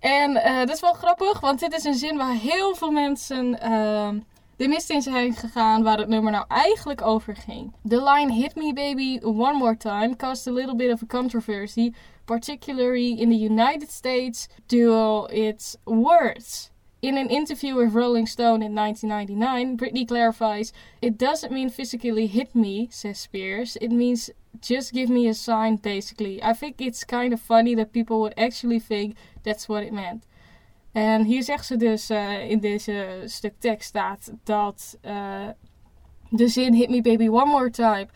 en 0.00 0.30
uh, 0.30 0.58
dat 0.58 0.70
is 0.70 0.80
wel 0.80 0.92
grappig, 0.92 1.40
want 1.40 1.60
dit 1.60 1.72
is 1.72 1.84
een 1.84 1.94
zin 1.94 2.16
waar 2.16 2.34
heel 2.34 2.74
veel 2.74 2.90
mensen 2.90 3.60
ehm, 3.60 4.18
de 4.56 4.68
mist 4.68 4.90
in 4.90 5.02
zijn 5.02 5.34
gegaan 5.34 5.82
waar 5.82 5.98
het 5.98 6.08
nummer 6.08 6.32
nou 6.32 6.44
eigenlijk 6.48 7.02
over 7.02 7.36
ging. 7.36 7.72
The 7.88 8.02
line 8.02 8.32
Hit 8.32 8.54
Me 8.54 8.72
Baby 8.72 9.18
One 9.22 9.58
More 9.58 9.76
Time 9.76 10.16
caused 10.16 10.46
a 10.46 10.52
little 10.52 10.76
bit 10.76 10.92
of 10.92 11.02
a 11.02 11.06
controversy, 11.06 11.92
particularly 12.24 13.20
in 13.20 13.28
the 13.28 13.44
United 13.50 13.90
States 13.90 14.48
due 14.66 15.26
its 15.30 15.76
words. 15.84 16.70
In 17.00 17.16
an 17.16 17.28
interview 17.30 17.74
with 17.74 17.94
Rolling 17.94 18.28
Stone 18.28 18.62
in 18.62 18.74
1999, 18.74 19.76
Britney 19.76 20.06
clarifies, 20.06 20.72
It 21.00 21.18
doesn't 21.18 21.52
mean 21.52 21.68
physically 21.68 22.28
hit 22.28 22.54
me, 22.54 22.88
says 22.92 23.18
Spears. 23.18 23.76
It 23.80 23.90
means 23.90 24.30
just 24.60 24.92
give 24.92 25.10
me 25.10 25.26
a 25.26 25.34
sign, 25.34 25.76
basically. 25.76 26.40
I 26.40 26.52
think 26.52 26.80
it's 26.80 27.02
kind 27.02 27.32
of 27.32 27.40
funny 27.40 27.74
that 27.74 27.92
people 27.92 28.20
would 28.20 28.34
actually 28.36 28.78
think 28.78 29.16
that's 29.42 29.68
what 29.68 29.82
it 29.82 29.92
meant. 29.92 30.22
En 30.92 31.24
hier 31.24 31.42
zegt 31.42 31.66
ze 31.66 31.76
dus 31.76 32.10
uh, 32.10 32.50
in 32.50 32.60
deze 32.60 33.22
stuk 33.24 33.54
tekst 33.58 33.88
staat 33.88 34.32
dat 34.44 34.98
uh, 35.04 35.48
de 36.28 36.48
zin 36.48 36.74
Hit 36.74 36.90
me 36.90 37.02
baby 37.02 37.28
one 37.28 37.50
more 37.50 37.70
time. 37.70 38.08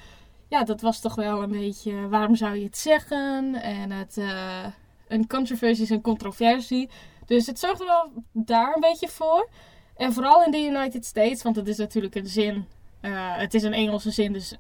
Ja, 0.49 0.65
dat 0.65 0.81
was 0.81 1.01
toch 1.01 1.15
wel 1.15 1.43
een 1.43 1.51
beetje 1.51 2.09
waarom 2.09 2.37
zou 2.37 2.57
je 2.57 2.65
het 2.65 2.79
zeggen? 2.79 3.55
En 3.55 3.91
het, 3.91 4.17
uh, 4.17 4.67
een 5.09 5.27
controversie 5.27 5.85
is 5.85 5.91
een 5.91 6.01
controversie. 6.01 6.89
Dus 7.27 7.47
het 7.47 7.59
zorgt 7.59 7.81
er 7.81 7.87
wel 7.87 8.13
daar 8.33 8.75
een 8.75 8.81
beetje 8.81 9.09
voor. 9.09 9.49
En 9.97 10.13
vooral 10.13 10.45
in 10.45 10.51
de 10.51 10.65
United 10.65 11.05
States, 11.05 11.43
want 11.43 11.57
het 11.57 11.69
is 11.69 11.77
natuurlijk 11.77 12.15
een 12.15 12.27
zin. 12.27 12.67
eh, 13.01 13.37
het 13.37 13.55
is 13.55 13.63
een 13.63 13.73
Engelse 13.73 14.11
zin, 14.11 14.33
dus 14.33 14.57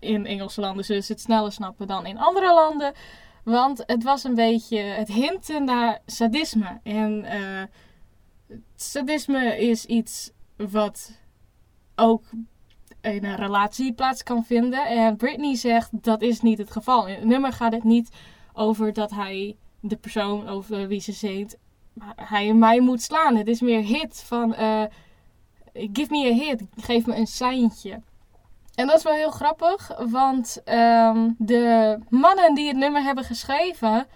in 0.00 0.26
Engelse 0.26 0.60
landen 0.60 0.84
zullen 0.84 1.02
ze 1.04 1.12
het 1.12 1.20
sneller 1.20 1.52
snappen 1.52 1.86
dan 1.86 2.06
in 2.06 2.18
andere 2.18 2.54
landen. 2.54 2.92
Want 3.42 3.82
het 3.86 4.02
was 4.02 4.24
een 4.24 4.34
beetje 4.34 4.78
het 4.78 5.08
hinten 5.08 5.64
naar 5.64 6.00
sadisme. 6.06 6.80
En 6.82 7.24
eh, 7.24 7.62
sadisme 8.76 9.58
is 9.58 9.86
iets 9.86 10.30
wat 10.56 11.20
ook 11.94 12.24
in 13.00 13.24
een 13.24 13.36
relatie 13.36 13.92
plaats 13.92 14.22
kan 14.22 14.44
vinden. 14.44 14.86
En 14.86 15.16
Britney 15.16 15.56
zegt 15.56 15.90
dat 16.02 16.22
is 16.22 16.40
niet 16.40 16.58
het 16.58 16.70
geval. 16.70 17.06
In 17.06 17.14
het 17.14 17.24
nummer 17.24 17.52
gaat 17.52 17.72
het 17.72 17.84
niet 17.84 18.10
over 18.52 18.92
dat 18.92 19.10
hij 19.10 19.56
de 19.80 19.96
persoon 19.96 20.48
over 20.48 20.88
wie 20.88 21.00
ze 21.00 21.12
zingt, 21.12 21.56
hij 22.16 22.52
mij 22.54 22.80
moet 22.80 23.02
slaan. 23.02 23.36
Het 23.36 23.48
is 23.48 23.60
meer 23.60 23.82
hit 23.82 24.22
van 24.26 24.54
eh, 24.54 24.84
give 25.72 26.10
me 26.10 26.30
a 26.30 26.34
hit, 26.34 26.62
geef 26.76 27.06
me 27.06 27.16
een 27.16 27.26
seintje. 27.26 28.00
En 28.74 28.86
dat 28.86 28.96
is 28.96 29.02
wel 29.02 29.12
heel 29.12 29.30
grappig, 29.30 29.90
want 30.10 30.60
ehm, 30.64 31.30
de 31.38 31.98
mannen 32.08 32.54
die 32.54 32.68
het 32.68 32.76
nummer 32.76 33.02
hebben 33.02 33.24
geschreven 33.24 34.06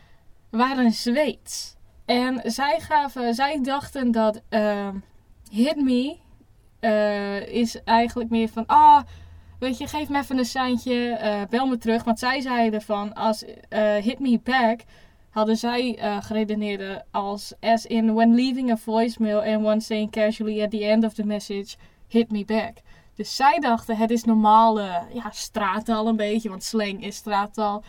waren 0.51 0.93
Zweeds. 0.93 1.77
En 2.05 2.41
zij, 2.45 2.81
gaven, 2.81 3.35
zij 3.35 3.63
dachten 3.63 4.13
dat 4.13 4.41
ehm, 4.49 4.95
Hit 5.51 5.77
Me 5.77 6.17
eh, 6.81 7.47
is 7.49 7.83
eigenlijk 7.85 8.31
meer 8.31 8.49
van, 8.49 8.67
ah, 8.67 9.03
weet 9.59 9.79
je, 9.79 9.87
geef 9.87 10.09
me 10.09 10.19
even 10.19 10.39
een 10.39 10.45
seintje, 10.45 11.11
eh, 11.11 11.43
bel 11.51 11.67
me 11.67 11.79
terug. 11.79 12.05
Want 12.05 12.19
zij 12.19 12.41
zeiden 12.41 12.83
van, 12.83 13.15
als 13.15 13.45
eh, 13.69 13.95
Hit 13.95 14.19
Me 14.19 14.41
Back, 14.43 14.81
hadden 15.31 15.57
zij 15.57 15.99
geredeneerd 16.21 17.03
als, 17.11 17.53
as 17.61 17.87
in, 17.87 18.15
when 18.15 18.35
leaving 18.35 18.71
a 18.71 18.77
voicemail 18.77 19.43
and 19.43 19.65
one 19.65 19.81
saying 19.81 20.11
casually 20.11 20.63
at 20.63 20.71
the 20.71 20.85
end 20.85 21.05
of 21.05 21.15
the 21.15 21.27
message, 21.27 21.77
hit 22.09 22.31
me 22.31 22.45
back. 22.45 22.73
Dus 23.17 23.37
zij 23.37 23.59
dachten, 23.59 23.97
het 23.97 24.11
is 24.11 24.25
normale 24.25 25.07
ja, 25.13 25.31
straattaal 25.31 26.07
een 26.07 26.17
beetje, 26.17 26.49
want 26.49 26.65
slang 26.65 27.05
is 27.05 27.17
straattaal. 27.17 27.85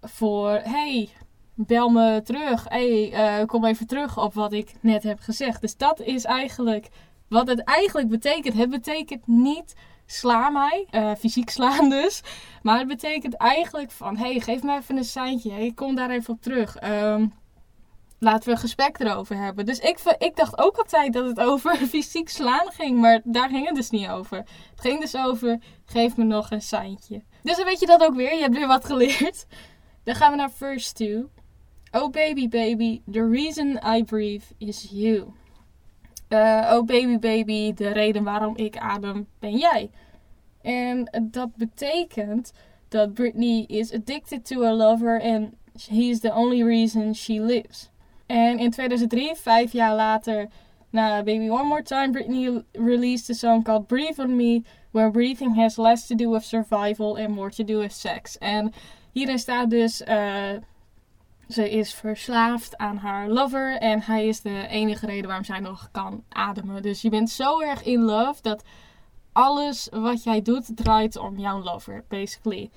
Voor, 0.00 0.50
hey, 0.50 1.08
bel 1.54 1.88
me 1.88 2.20
terug. 2.24 2.68
hey, 2.68 3.12
eh, 3.12 3.46
kom 3.46 3.64
even 3.64 3.86
terug 3.86 4.18
op 4.18 4.34
wat 4.34 4.52
ik 4.52 4.74
net 4.80 5.02
heb 5.02 5.20
gezegd. 5.20 5.60
Dus 5.60 5.76
dat 5.76 6.00
is 6.00 6.24
eigenlijk 6.24 6.88
wat 7.28 7.46
het 7.46 7.60
eigenlijk 7.60 8.08
betekent. 8.08 8.54
Het 8.54 8.70
betekent 8.70 9.26
niet 9.26 9.74
sla 10.06 10.50
mij, 10.50 10.86
eh, 10.90 11.10
fysiek 11.18 11.50
slaan 11.50 11.88
dus. 11.88 12.22
Maar 12.62 12.78
het 12.78 12.88
betekent 12.88 13.34
eigenlijk 13.34 13.90
van, 13.90 14.16
hey, 14.16 14.40
geef 14.40 14.62
me 14.62 14.76
even 14.76 14.96
een 14.96 15.04
seintje. 15.04 15.52
Hey, 15.52 15.72
kom 15.74 15.94
daar 15.94 16.10
even 16.10 16.34
op 16.34 16.42
terug. 16.42 16.76
Ehm, 16.76 17.26
laten 18.24 18.44
we 18.44 18.50
een 18.50 18.58
gesprek 18.58 18.98
erover 18.98 19.36
hebben. 19.36 19.66
Dus 19.66 19.78
ik, 19.78 19.98
ik 20.18 20.36
dacht 20.36 20.58
ook 20.58 20.76
altijd 20.76 21.12
dat 21.12 21.26
het 21.26 21.40
over 21.40 21.76
fysiek 21.94 22.28
slaan 22.28 22.70
ging. 22.72 23.00
Maar 23.00 23.20
daar 23.24 23.48
ging 23.48 23.66
het 23.66 23.74
dus 23.74 23.90
niet 23.90 24.08
over. 24.08 24.36
Het 24.70 24.80
ging 24.80 25.00
dus 25.00 25.16
over, 25.16 25.58
geef 25.84 26.16
me 26.16 26.24
nog 26.24 26.50
een 26.50 26.62
seintje. 26.62 27.22
Dus 27.42 27.56
dan 27.56 27.64
weet 27.64 27.80
je 27.80 27.86
dat 27.86 28.02
ook 28.02 28.14
weer. 28.14 28.34
Je 28.34 28.40
hebt 28.40 28.56
weer 28.56 28.66
wat 28.66 28.84
geleerd. 28.84 29.46
Dan 30.02 30.14
gaan 30.14 30.30
we 30.30 30.36
naar 30.36 30.50
verse 30.50 30.92
2. 30.92 31.26
Oh 31.92 32.10
baby 32.10 32.48
baby, 32.48 33.02
the 33.10 33.28
reason 33.28 33.78
I 33.96 34.04
breathe 34.04 34.44
is 34.58 34.88
you. 34.90 35.32
Eh, 36.28 36.70
oh 36.72 36.84
baby 36.84 37.18
baby, 37.18 37.72
de 37.72 37.88
reden 37.88 38.24
waarom 38.24 38.56
ik 38.56 38.76
adem 38.76 39.26
ben 39.38 39.56
jij. 39.56 39.90
En 40.62 41.08
dat 41.22 41.56
betekent 41.56 42.52
dat 42.88 43.14
Britney 43.14 43.64
is 43.66 43.92
addicted 43.92 44.46
to 44.46 44.60
her 44.60 44.72
lover 44.72 45.20
and 45.20 45.54
he 45.88 46.08
is 46.08 46.20
the 46.20 46.32
only 46.34 46.62
reason 46.62 47.14
she 47.14 47.40
lives. 47.40 47.90
En 48.26 48.58
in 48.58 48.70
2003, 48.70 49.34
vijf 49.34 49.72
jaar 49.72 49.94
later, 49.94 50.48
na 50.90 51.22
Baby 51.22 51.48
One 51.48 51.64
More 51.64 51.82
Time, 51.82 52.12
Britney 52.12 52.64
released 52.72 53.30
a 53.30 53.34
song 53.34 53.64
called 53.64 53.86
Breathe 53.86 54.20
on 54.20 54.36
Me, 54.36 54.62
where 54.90 55.10
breathing 55.10 55.54
has 55.54 55.76
less 55.76 56.06
to 56.06 56.14
do 56.14 56.30
with 56.30 56.44
survival 56.44 57.16
and 57.16 57.28
more 57.28 57.50
to 57.50 57.64
do 57.64 57.78
with 57.78 57.92
sex. 57.92 58.38
En 58.38 58.72
hierin 59.12 59.38
staat 59.38 59.70
dus, 59.70 60.02
eh, 60.02 60.52
ze 61.48 61.70
is 61.70 61.94
verslaafd 61.94 62.76
aan 62.76 62.96
haar 62.96 63.28
lover 63.28 63.76
en 63.78 64.02
hij 64.02 64.26
is 64.26 64.40
de 64.40 64.66
enige 64.68 65.06
reden 65.06 65.26
waarom 65.26 65.44
zij 65.44 65.60
nog 65.60 65.88
kan 65.92 66.24
ademen. 66.28 66.82
Dus 66.82 67.02
je 67.02 67.08
bent 67.08 67.30
zo 67.30 67.60
erg 67.60 67.82
in 67.82 68.00
love 68.00 68.42
dat 68.42 68.64
alles 69.32 69.88
wat 69.90 70.22
jij 70.22 70.42
doet 70.42 70.76
draait 70.76 71.18
om 71.18 71.38
jouw 71.38 71.62
lover, 71.62 72.04
basically. 72.08 72.70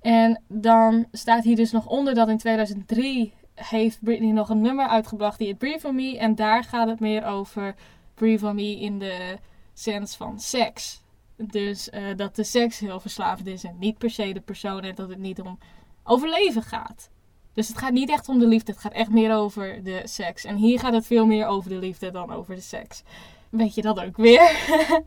En 0.00 0.42
dan 0.48 1.06
staat 1.12 1.44
hier 1.44 1.56
dus 1.56 1.72
nog 1.72 1.86
onder 1.86 2.14
dat 2.14 2.28
in 2.28 2.38
2003 2.38 3.32
heeft 3.68 3.98
Britney 4.02 4.30
nog 4.30 4.48
een 4.48 4.60
nummer 4.60 4.86
uitgebracht 4.86 5.38
die 5.38 5.46
heet 5.46 5.58
Breathe 5.58 5.88
on 5.88 5.94
Me. 5.94 6.18
En 6.18 6.34
daar 6.34 6.64
gaat 6.64 6.88
het 6.88 7.00
meer 7.00 7.24
over 7.24 7.74
Breathe 8.14 8.46
on 8.46 8.54
Me 8.54 8.80
in 8.80 8.98
de 8.98 9.38
sens 9.72 10.16
van 10.16 10.40
seks. 10.40 11.02
Dus 11.36 11.90
eh, 11.90 12.02
dat 12.16 12.36
de 12.36 12.44
seks 12.44 12.78
heel 12.78 13.00
verslaafd 13.00 13.46
is 13.46 13.64
en 13.64 13.76
niet 13.78 13.98
per 13.98 14.10
se 14.10 14.32
de 14.32 14.40
persoon 14.40 14.82
en 14.82 14.94
dat 14.94 15.08
het 15.08 15.18
niet 15.18 15.40
om 15.40 15.58
overleven 16.04 16.62
gaat. 16.62 17.10
Dus 17.52 17.68
het 17.68 17.78
gaat 17.78 17.92
niet 17.92 18.10
echt 18.10 18.28
om 18.28 18.38
de 18.38 18.46
liefde, 18.46 18.72
het 18.72 18.80
gaat 18.80 18.92
echt 18.92 19.10
meer 19.10 19.34
over 19.34 19.82
de 19.82 20.00
seks. 20.04 20.44
En 20.44 20.56
hier 20.56 20.78
gaat 20.78 20.92
het 20.92 21.06
veel 21.06 21.26
meer 21.26 21.46
over 21.46 21.70
de 21.70 21.78
liefde 21.78 22.10
dan 22.10 22.32
over 22.32 22.54
de 22.54 22.60
seks. 22.60 23.02
Weet 23.50 23.74
je 23.74 23.82
dat 23.82 24.00
ook 24.00 24.16
weer? 24.16 24.56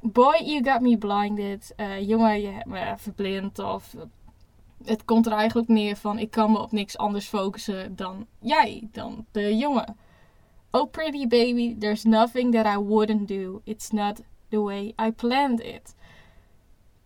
Boy, 0.00 0.42
you 0.44 0.64
got 0.64 0.80
me 0.80 0.98
blinded. 0.98 1.72
Eh, 1.76 2.08
jongen, 2.08 2.40
je 2.40 2.48
hebt 2.48 2.66
me 2.66 2.94
verblind. 2.96 3.58
Of 3.58 3.94
het 4.86 5.04
komt 5.04 5.26
er 5.26 5.32
eigenlijk 5.32 5.68
neer 5.68 5.96
van 5.96 6.18
ik 6.18 6.30
kan 6.30 6.52
me 6.52 6.58
op 6.58 6.72
niks 6.72 6.98
anders 6.98 7.26
focussen 7.26 7.96
dan 7.96 8.26
jij, 8.40 8.88
dan 8.92 9.26
de 9.32 9.56
jongen. 9.56 9.96
Oh 10.70 10.90
pretty 10.90 11.26
baby, 11.26 11.76
there's 11.78 12.04
nothing 12.04 12.52
that 12.54 12.66
I 12.66 12.78
wouldn't 12.78 13.28
do. 13.28 13.60
It's 13.64 13.90
not 13.90 14.20
the 14.48 14.60
way 14.60 14.94
I 15.00 15.10
planned 15.10 15.60
it. 15.60 15.94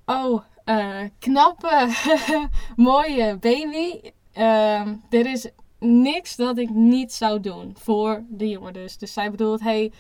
Oh, 0.05 0.43
eh, 0.65 1.03
knappe, 1.19 1.89
mooie 2.77 3.37
baby. 3.37 4.01
Ehm, 4.33 4.95
er 5.11 5.27
is 5.27 5.51
niks 5.79 6.37
dat 6.37 6.59
ik 6.59 6.71
niet 6.71 7.13
zou 7.13 7.41
doen 7.41 7.75
voor 7.79 8.25
de 8.29 8.49
jongen 8.49 8.73
dus. 8.73 8.99
Dus 8.99 9.13
zij 9.13 9.31
bedoelt, 9.31 9.61
hey, 9.61 9.93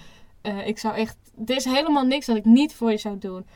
eh, 0.42 0.66
ik 0.66 0.78
zou 0.78 0.94
echt... 0.94 1.16
Er 1.46 1.56
is 1.56 1.64
helemaal 1.64 2.04
niks 2.04 2.26
dat 2.26 2.36
ik 2.36 2.44
niet 2.44 2.74
voor 2.74 2.90
je 2.90 2.96
zou 2.96 3.18
doen. 3.18 3.46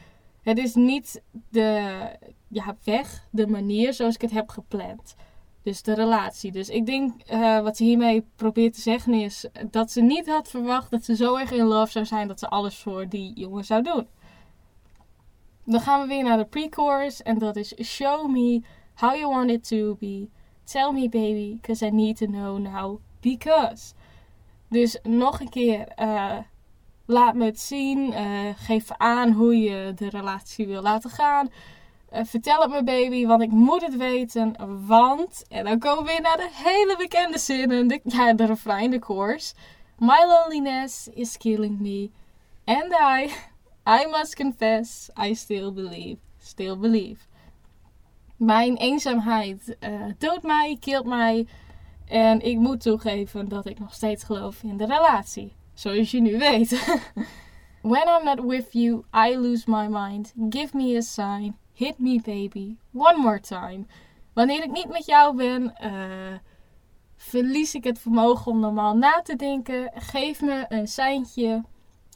Het 0.44 0.58
is 0.58 0.74
niet 0.74 1.22
de 1.48 2.08
ja, 2.48 2.76
weg, 2.84 3.26
de 3.30 3.46
manier 3.46 3.94
zoals 3.94 4.14
ik 4.14 4.20
het 4.20 4.30
heb 4.30 4.48
gepland. 4.48 5.14
Dus 5.62 5.82
de 5.82 5.94
relatie. 5.94 6.52
Dus 6.52 6.68
ik 6.68 6.86
denk 6.86 7.22
eh, 7.22 7.60
wat 7.60 7.76
ze 7.76 7.84
hiermee 7.84 8.26
probeert 8.36 8.74
te 8.74 8.80
zeggen 8.80 9.14
is 9.14 9.46
dat 9.70 9.90
ze 9.90 10.00
niet 10.02 10.26
had 10.26 10.48
verwacht 10.48 10.90
dat 10.90 11.04
ze 11.04 11.16
zo 11.16 11.36
erg 11.36 11.50
in 11.50 11.64
love 11.64 11.92
zou 11.92 12.04
zijn 12.04 12.28
dat 12.28 12.38
ze 12.38 12.48
alles 12.48 12.76
voor 12.76 13.08
die 13.08 13.32
jongen 13.34 13.64
zou 13.64 13.82
doen. 13.82 14.06
Dan 15.64 15.80
gaan 15.80 16.00
we 16.00 16.06
weer 16.06 16.24
naar 16.24 16.36
de 16.36 16.44
pre-chorus 16.44 17.22
en 17.22 17.38
dat 17.38 17.56
is 17.56 17.74
Show 17.84 18.30
me 18.30 18.62
how 18.94 19.14
you 19.14 19.34
want 19.34 19.50
it 19.50 19.68
to 19.68 19.96
be. 20.00 20.28
Tell 20.64 20.92
me 20.92 21.08
baby, 21.08 21.58
cause 21.60 21.86
I 21.86 21.90
need 21.90 22.16
to 22.16 22.26
know 22.26 22.58
now 22.58 23.00
because. 23.20 23.94
Dus 24.68 24.98
nog 25.02 25.40
een 25.40 25.48
keer, 25.48 25.88
eh, 25.88 26.38
laat 27.06 27.34
me 27.34 27.44
het 27.44 27.60
zien. 27.60 28.12
eh, 28.12 28.48
geef 28.56 28.90
aan 28.96 29.30
hoe 29.30 29.58
je 29.58 29.92
de 29.94 30.08
relatie 30.08 30.66
wil 30.66 30.82
laten 30.82 31.10
gaan. 31.10 31.48
Eh, 32.08 32.24
vertel 32.24 32.60
het 32.60 32.70
me 32.70 32.84
baby, 32.84 33.26
want 33.26 33.42
ik 33.42 33.50
moet 33.50 33.82
het 33.82 33.96
weten. 33.96 34.54
Want, 34.86 35.44
en 35.48 35.64
dan 35.64 35.78
komen 35.78 36.04
we 36.04 36.10
weer 36.10 36.20
naar 36.20 36.36
de 36.36 36.50
hele 36.52 36.96
bekende 36.98 37.38
zinnen. 37.38 37.88
De, 37.88 38.00
ja, 38.04 38.32
de 38.32 38.46
refrein, 38.46 38.90
de 38.90 39.00
chorus. 39.00 39.54
My 39.98 40.24
loneliness 40.26 41.08
is 41.08 41.36
killing 41.36 41.80
me. 41.80 42.10
And 42.64 42.92
I, 42.92 43.30
I 43.86 44.06
must 44.10 44.36
confess, 44.36 45.10
I 45.26 45.34
still 45.34 45.72
believe, 45.72 46.16
still 46.38 46.78
believe. 46.78 47.20
Mijn 48.36 48.76
eenzaamheid 48.76 49.76
eh 49.78 49.90
doodt 50.18 50.42
mij, 50.42 50.76
kilt 50.80 51.06
mij. 51.06 51.46
En 52.06 52.40
ik 52.40 52.58
moet 52.58 52.80
toegeven 52.80 53.48
dat 53.48 53.66
ik 53.66 53.78
nog 53.78 53.94
steeds 53.94 54.24
geloof 54.24 54.62
in 54.62 54.76
de 54.76 54.86
relatie. 54.86 55.52
Zoals 55.74 56.10
je 56.10 56.20
nu 56.20 56.38
weet. 56.38 56.70
When 57.82 58.08
I'm 58.08 58.24
not 58.24 58.40
with 58.40 58.72
you, 58.72 59.04
I 59.12 59.36
lose 59.36 59.70
my 59.70 59.88
mind. 59.88 60.32
Give 60.48 60.76
me 60.76 60.96
a 60.96 61.00
sign. 61.00 61.56
Hit 61.74 61.98
me 61.98 62.20
baby. 62.24 62.76
One 62.92 63.20
more 63.20 63.40
time. 63.40 63.86
Wanneer 64.32 64.62
ik 64.62 64.70
niet 64.70 64.88
met 64.88 65.06
jou 65.06 65.36
ben, 65.36 65.76
eh, 65.76 66.38
verlies 67.16 67.74
ik 67.74 67.84
het 67.84 67.98
vermogen 67.98 68.52
om 68.52 68.60
normaal 68.60 68.96
na 68.96 69.20
te 69.22 69.36
denken. 69.36 69.90
Geef 69.94 70.40
me 70.40 70.64
een 70.68 70.88
seintje. 70.88 71.64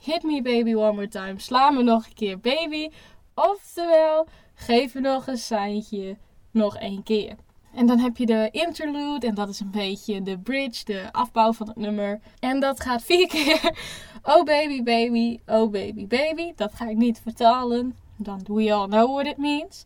Hit 0.03 0.23
me 0.23 0.43
baby 0.43 0.75
one 0.75 0.93
more 0.93 1.09
time. 1.09 1.39
Sla 1.39 1.71
me 1.71 1.83
nog 1.83 2.07
een 2.07 2.15
keer 2.15 2.41
baby. 2.41 2.89
Oftewel, 3.35 4.27
geef 4.55 4.95
me 4.95 5.01
nog 5.01 5.27
een 5.27 5.39
seintje. 5.39 6.17
Nog 6.51 6.77
één 6.77 7.03
keer. 7.03 7.37
En 7.79 7.87
dan 7.87 7.99
heb 7.99 8.17
je 8.17 8.27
de 8.27 8.49
interlude. 8.51 9.27
En 9.27 9.35
dat 9.35 9.49
is 9.49 9.61
een 9.61 9.71
beetje 9.71 10.23
de 10.23 10.39
bridge, 10.39 10.85
de 10.85 11.13
afbouw 11.13 11.53
van 11.53 11.69
het 11.69 11.77
nummer. 11.77 12.21
En 12.41 12.61
dat 12.61 12.81
gaat 12.81 13.03
vier 13.03 13.29
keer. 13.35 13.79
Oh 14.23 14.45
baby 14.45 14.83
baby, 14.83 15.39
oh 15.47 15.71
baby 15.71 16.07
baby. 16.07 16.53
Dat 16.57 16.75
ga 16.75 16.89
ik 16.89 16.97
niet 16.97 17.21
vertalen. 17.21 17.97
Dan 18.17 18.41
we 18.45 18.73
all 18.73 18.87
know 18.87 19.15
what 19.15 19.27
it 19.27 19.37
means. 19.37 19.85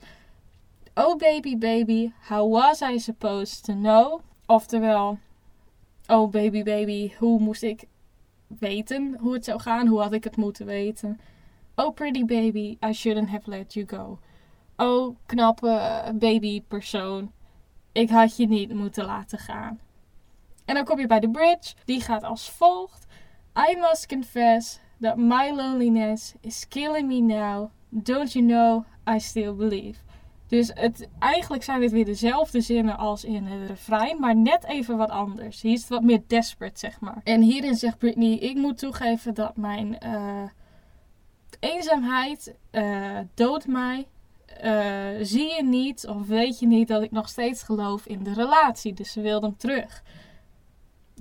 Oh 0.95 1.17
baby 1.17 1.57
baby, 1.57 2.13
how 2.29 2.53
was 2.53 2.81
I 2.81 2.99
supposed 2.99 3.65
to 3.65 3.73
know? 3.73 4.21
Oftewel, 4.47 5.19
oh 6.07 6.31
baby 6.31 6.63
baby, 6.63 7.13
hoe 7.19 7.41
moest 7.41 7.63
ik 7.63 7.85
weten 8.59 9.17
hoe 9.21 9.33
het 9.33 9.45
zou 9.45 9.61
gaan? 9.61 9.87
Hoe 9.87 10.01
had 10.01 10.13
ik 10.13 10.25
het 10.25 10.37
moeten 10.37 10.67
weten? 10.67 11.21
Oh 11.75 11.95
pretty 11.95 12.25
baby, 12.25 12.77
I 12.87 12.93
shouldn't 12.93 13.29
have 13.29 13.51
let 13.51 13.73
you 13.75 13.87
go. 13.89 14.19
Oh 14.77 15.17
knappe 15.27 16.03
baby 16.15 16.63
persoon, 16.69 17.33
ik 17.93 18.11
had 18.11 18.37
je 18.37 18.49
niet 18.49 18.75
moeten 18.75 19.05
laten 19.05 19.39
gaan. 19.39 19.81
En 20.65 20.75
dan 20.75 20.85
kom 20.85 20.99
je 20.99 21.07
bij 21.07 21.21
de 21.21 21.31
bridge, 21.31 21.75
die 21.85 22.01
gaat 22.01 22.23
als 22.23 22.51
volgt. 22.51 23.07
I 23.71 23.77
must 23.77 24.07
confess 24.07 24.81
that 25.01 25.17
my 25.17 25.53
loneliness 25.55 26.35
is 26.41 26.69
killing 26.69 27.09
me 27.09 27.21
now. 27.21 27.71
Don't 27.89 28.33
you 28.33 28.47
know 28.47 28.85
I 29.15 29.21
still 29.21 29.55
believe. 29.55 29.99
Dus 30.53 30.71
het, 30.75 31.09
eigenlijk 31.19 31.63
zijn 31.63 31.83
het 31.83 31.93
weer 31.93 32.05
dezelfde 32.05 32.61
zinnen 32.61 32.97
als 32.97 33.25
in 33.25 33.45
het 33.45 33.69
refrein, 33.69 34.21
maar 34.21 34.37
net 34.37 34.65
even 34.65 34.97
wat 34.97 35.11
anders. 35.11 35.63
Hier 35.63 35.73
is 35.73 35.81
het 35.81 35.89
wat 35.89 36.03
meer 36.03 36.23
desperate, 36.27 36.79
zeg 36.79 37.01
maar. 37.01 37.21
En 37.25 37.41
hierin 37.41 37.75
zegt 37.75 37.99
Britney: 37.99 38.33
Ik 38.33 38.57
moet 38.57 38.79
toegeven 38.79 39.35
dat 39.35 39.57
mijn 39.57 39.97
uh, 40.05 40.43
eenzaamheid 41.61 42.55
uh, 42.73 43.19
doodt 43.35 43.67
mij. 43.67 44.07
Uh, 44.65 45.09
zie 45.21 45.55
je 45.55 45.63
niet 45.65 46.07
of 46.07 46.27
weet 46.27 46.59
je 46.59 46.67
niet 46.67 46.89
dat 46.89 47.03
ik 47.03 47.11
nog 47.11 47.29
steeds 47.29 47.63
geloof 47.63 48.07
in 48.07 48.23
de 48.23 48.33
relatie? 48.33 48.93
Dus 48.93 49.13
ze 49.13 49.21
wil 49.21 49.41
hem 49.41 49.57
terug. 49.57 50.03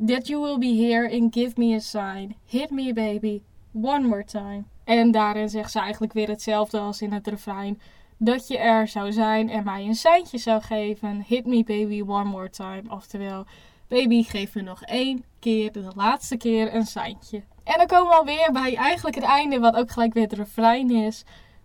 That 0.06 0.28
you 0.28 0.42
will 0.42 0.58
be 0.58 0.84
here 0.84 1.20
and 1.20 1.34
give 1.34 1.54
me 1.56 1.76
a 1.76 1.80
sign. 1.80 2.36
Hit 2.46 2.70
me, 2.70 2.94
baby, 2.94 3.42
one 3.82 4.08
more 4.08 4.24
time. 4.24 4.64
En 4.84 5.12
daarin 5.12 5.50
zegt 5.50 5.72
ze 5.72 5.80
eigenlijk 5.80 6.14
weer 6.14 6.28
hetzelfde 6.28 6.80
als 6.80 7.02
in 7.02 7.12
het 7.12 7.28
refrein 7.28 7.82
dat 8.18 8.48
je 8.48 8.58
er 8.58 8.88
zou 8.88 9.12
zijn 9.12 9.50
en 9.50 9.64
mij 9.64 9.86
een 9.86 9.96
seintje 9.96 10.38
zou 10.38 10.62
geven. 10.62 11.24
Hit 11.28 11.46
me 11.46 11.64
baby 11.64 12.02
one 12.02 12.30
more 12.30 12.50
time. 12.50 12.84
Oftewel, 12.90 13.46
baby 13.88 14.24
geef 14.24 14.56
me 14.56 14.62
nog 14.62 14.84
één 14.84 15.24
keer, 15.40 15.72
de 15.72 15.88
laatste 15.96 16.38
keer 16.38 16.76
een 16.76 16.86
seintje. 16.86 17.44
En 17.64 17.78
dan 17.78 17.88
komen 17.88 18.08
we 18.08 18.16
alweer 18.16 18.50
bij 18.52 18.76
eigenlijk 18.76 19.16
het 19.16 19.24
einde, 19.24 19.60
wat 19.60 19.76
ook 19.76 19.92
gelijk 19.92 20.14
weer 20.14 20.24
het 20.24 20.34
refrein 20.34 20.92
is. 20.92 21.24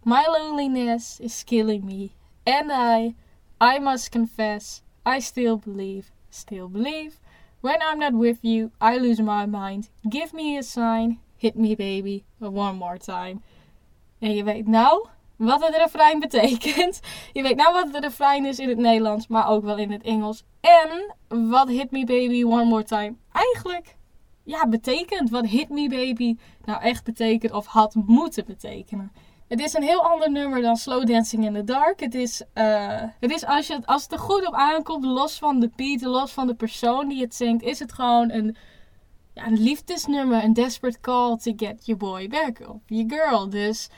My 0.08 0.24
loneliness 0.28 1.18
is 1.18 1.42
killing 1.42 1.84
me. 1.84 2.12
And 2.46 2.70
I, 2.70 3.16
I 3.60 3.80
must 3.80 4.12
confess, 4.12 4.82
I 5.04 5.18
still 5.18 5.56
believe, 5.56 6.12
still 6.30 6.68
believe. 6.68 7.18
When 7.60 7.82
I'm 7.82 7.98
not 7.98 8.12
with 8.12 8.38
you, 8.44 8.70
I 8.80 8.98
lose 8.98 9.20
my 9.20 9.46
mind. 9.46 9.88
Give 10.08 10.32
me 10.32 10.56
a 10.56 10.62
sign, 10.62 11.18
hit 11.36 11.56
me 11.56 11.74
baby, 11.74 12.24
one 12.38 12.76
more 12.76 12.98
time. 12.98 13.42
En 14.20 14.34
je 14.34 14.44
weet 14.44 14.66
nou, 14.66 15.06
wat 15.36 15.66
het 15.66 15.76
refrein 15.76 16.20
betekent. 16.20 17.00
Je 17.32 17.42
weet 17.42 17.56
nou 17.56 17.72
wat 17.72 17.92
het 17.92 18.04
refrein 18.04 18.46
is 18.46 18.58
in 18.58 18.68
het 18.68 18.78
Nederlands, 18.78 19.26
maar 19.26 19.48
ook 19.48 19.64
wel 19.64 19.76
in 19.76 19.92
het 19.92 20.02
Engels. 20.02 20.44
En 20.60 21.14
wat 21.48 21.68
Hit 21.68 21.90
Me 21.90 22.04
Baby 22.04 22.44
One 22.44 22.64
More 22.64 22.84
Time 22.84 23.14
eigenlijk 23.32 23.96
ja, 24.42 24.68
betekent. 24.68 25.30
Wat 25.30 25.46
Hit 25.46 25.68
Me 25.68 25.88
Baby 25.88 26.36
nou 26.64 26.82
echt 26.82 27.04
betekent 27.04 27.52
of 27.52 27.66
had 27.66 27.94
moeten 27.94 28.44
betekenen. 28.46 29.12
Het 29.48 29.60
is 29.60 29.74
een 29.74 29.82
heel 29.82 30.04
ander 30.04 30.30
nummer 30.30 30.62
dan 30.62 30.76
Slow 30.76 31.06
Dancing 31.06 31.44
in 31.44 31.54
the 31.54 31.64
Dark. 31.64 32.00
Het 32.00 32.14
is, 32.14 32.42
uh, 32.54 33.02
het 33.20 33.30
is 33.30 33.44
als, 33.44 33.66
je, 33.66 33.78
als 33.84 34.02
het 34.02 34.12
er 34.12 34.18
goed 34.18 34.46
op 34.46 34.54
aankomt, 34.54 35.04
los 35.04 35.38
van 35.38 35.60
de 35.60 35.70
beat, 35.76 36.00
los 36.00 36.32
van 36.32 36.46
de 36.46 36.54
persoon 36.54 37.08
die 37.08 37.20
het 37.20 37.34
zingt, 37.34 37.62
is 37.62 37.78
het 37.78 37.92
gewoon 37.92 38.30
een, 38.30 38.56
ja, 39.34 39.46
een 39.46 39.62
liefdesnummer. 39.62 40.44
Een 40.44 40.52
desperate 40.52 41.00
call 41.00 41.36
to 41.36 41.52
get 41.56 41.86
your 41.86 42.00
boy 42.00 42.28
back, 42.28 42.68
of 42.68 42.80
your 42.86 43.04
girl. 43.08 43.50
Dus 43.50 43.88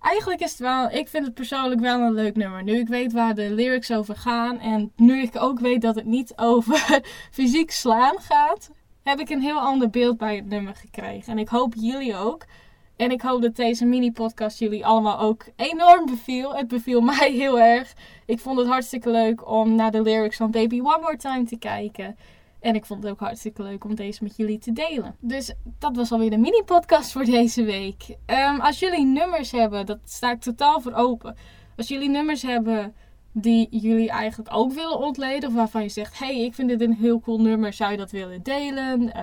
eigenlijk 0.00 0.40
is 0.40 0.50
het 0.50 0.60
wel, 0.60 0.90
ik 0.90 1.08
vind 1.08 1.24
het 1.24 1.34
persoonlijk 1.34 1.80
wel 1.80 2.00
een 2.00 2.14
leuk 2.14 2.36
nummer. 2.36 2.62
Nu 2.62 2.78
ik 2.78 2.88
weet 2.88 3.12
waar 3.12 3.34
de 3.34 3.50
lyrics 3.50 3.90
over 3.90 4.16
gaan 4.16 4.58
en 4.58 4.92
nu 4.96 5.22
ik 5.22 5.42
ook 5.42 5.60
weet 5.60 5.82
dat 5.82 5.94
het 5.94 6.06
niet 6.06 6.32
over 6.36 7.00
fysiek 7.30 7.70
slaan 7.70 8.18
gaat, 8.18 8.70
heb 9.02 9.20
ik 9.20 9.30
een 9.30 9.42
heel 9.42 9.60
ander 9.60 9.90
beeld 9.90 10.16
bij 10.16 10.36
het 10.36 10.46
nummer 10.46 10.74
gekregen. 10.74 11.32
En 11.32 11.38
ik 11.38 11.48
hoop 11.48 11.74
jullie 11.74 12.14
ook. 12.14 12.44
En 12.96 13.10
ik 13.10 13.22
hoop 13.22 13.42
dat 13.42 13.56
deze 13.56 13.84
mini-podcast 13.84 14.58
jullie 14.58 14.86
allemaal 14.86 15.18
ook 15.18 15.44
enorm 15.56 16.06
beviel. 16.06 16.56
Het 16.56 16.68
beviel 16.68 17.00
mij 17.10 17.32
heel 17.32 17.60
erg. 17.60 17.94
Ik 18.26 18.38
vond 18.38 18.58
het 18.58 18.68
hartstikke 18.68 19.10
leuk 19.10 19.50
om 19.50 19.74
naar 19.74 19.90
de 19.90 20.02
lyrics 20.02 20.36
van 20.36 20.50
Baby 20.50 20.78
One 20.78 20.98
More 21.00 21.16
Time 21.16 21.44
te 21.44 21.58
kijken. 21.58 22.16
En 22.60 22.74
ik 22.74 22.86
vond 22.86 23.02
het 23.02 23.12
ook 23.12 23.20
hartstikke 23.20 23.62
leuk 23.62 23.84
om 23.84 23.94
deze 23.94 24.22
met 24.22 24.36
jullie 24.36 24.58
te 24.58 24.72
delen. 24.72 25.16
Dus 25.20 25.54
dat 25.78 25.96
was 25.96 26.12
alweer 26.12 26.30
de 26.30 26.38
mini-podcast 26.38 27.12
voor 27.12 27.24
deze 27.24 27.64
week. 27.64 28.16
Um, 28.26 28.60
als 28.60 28.78
jullie 28.78 29.04
nummers 29.04 29.50
hebben, 29.50 29.86
dat 29.86 29.98
sta 30.04 30.30
ik 30.30 30.40
totaal 30.40 30.80
voor 30.80 30.92
open. 30.92 31.36
Als 31.76 31.88
jullie 31.88 32.08
nummers 32.08 32.42
hebben 32.42 32.94
die 33.32 33.68
jullie 33.70 34.10
eigenlijk 34.10 34.54
ook 34.54 34.72
willen 34.72 34.98
ontleden. 34.98 35.48
Of 35.48 35.54
waarvan 35.54 35.82
je 35.82 35.88
zegt, 35.88 36.18
hey, 36.18 36.44
ik 36.44 36.54
vind 36.54 36.68
dit 36.68 36.80
een 36.80 36.94
heel 36.94 37.20
cool 37.20 37.40
nummer. 37.40 37.72
Zou 37.72 37.90
je 37.90 37.96
dat 37.96 38.10
willen 38.10 38.42
delen? 38.42 39.02
Uh, 39.02 39.22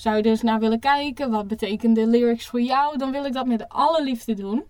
zou 0.00 0.16
je 0.16 0.22
dus 0.22 0.42
naar 0.42 0.60
willen 0.60 0.80
kijken? 0.80 1.30
Wat 1.30 1.48
betekenen 1.48 1.94
de 1.94 2.06
lyrics 2.06 2.46
voor 2.46 2.60
jou? 2.60 2.98
Dan 2.98 3.10
wil 3.10 3.24
ik 3.24 3.32
dat 3.32 3.46
met 3.46 3.68
alle 3.68 4.02
liefde 4.02 4.34
doen. 4.34 4.64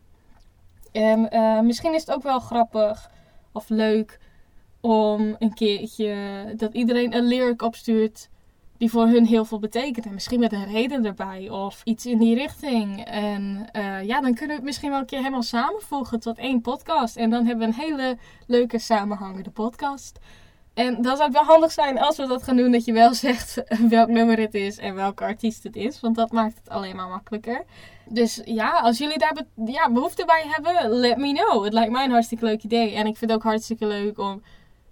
En 0.93 1.29
uh, 1.35 1.61
misschien 1.61 1.95
is 1.95 2.01
het 2.01 2.15
ook 2.15 2.23
wel 2.23 2.39
grappig 2.39 3.11
of 3.53 3.69
leuk 3.69 4.19
om 4.81 5.37
een 5.39 5.55
keertje 5.55 6.17
dat 6.57 6.75
iedereen 6.75 7.15
een 7.15 7.27
lyric 7.27 7.63
opstuurt 7.63 8.29
die 8.77 8.91
voor 8.91 9.07
hun 9.07 9.27
heel 9.27 9.45
veel 9.45 9.59
betekent. 9.59 10.07
En 10.07 10.15
misschien 10.15 10.41
met 10.41 10.53
een 10.53 10.73
reden 10.73 11.05
erbij 11.05 11.51
of 11.51 11.81
iets 11.85 12.07
in 12.07 12.19
die 12.19 12.35
richting. 12.35 13.05
En 13.05 13.69
uh, 13.73 14.03
ja, 14.03 14.21
dan 14.21 14.35
kunnen 14.35 14.49
we 14.49 14.55
het 14.55 14.63
misschien 14.63 14.91
wel 14.91 14.99
een 14.99 15.07
keer 15.07 15.19
helemaal 15.19 15.43
samenvoegen 15.43 16.21
tot 16.21 16.39
één 16.39 16.61
podcast. 16.61 17.17
En 17.17 17.31
dan 17.31 17.47
hebben 17.47 17.69
we 17.69 17.75
een 17.75 17.81
hele 17.81 18.17
leuke 18.47 18.79
samenhangende 18.79 19.51
podcast. 19.51 20.19
En 20.79 21.03
dan 21.03 21.17
zou 21.17 21.23
het 21.23 21.33
wel 21.33 21.45
handig 21.45 21.73
zijn 21.73 21.99
als 21.99 22.17
we 22.17 22.27
dat 22.27 22.43
gaan 22.43 22.57
doen, 22.57 22.73
dat 22.73 22.85
je 22.85 22.93
wel 22.93 23.15
zegt 23.27 23.63
welk 23.89 24.09
nummer 24.09 24.39
het 24.39 24.55
is 24.55 24.79
en 24.79 24.95
welke 24.95 25.25
artiest 25.25 25.63
het 25.63 25.77
is. 25.77 26.01
Want 26.01 26.17
dat 26.17 26.33
maakt 26.33 26.59
het 26.59 26.69
alleen 26.69 26.97
maar 26.97 27.09
makkelijker. 27.09 27.65
Dus 28.09 28.41
ja, 28.45 28.71
als 28.71 28.99
jullie 28.99 29.19
daar 29.19 29.93
behoefte 29.93 30.25
bij 30.25 30.45
hebben, 30.47 30.91
let 30.91 31.17
me 31.17 31.33
know. 31.33 31.65
Het 31.65 31.73
lijkt 31.73 31.93
mij 31.93 32.05
een 32.05 32.11
hartstikke 32.11 32.45
leuk 32.45 32.63
idee. 32.63 32.95
En 32.95 33.07
ik 33.07 33.17
vind 33.17 33.31
het 33.31 33.41
ook 33.41 33.43
hartstikke 33.43 33.87
leuk 33.87 34.19
om 34.19 34.43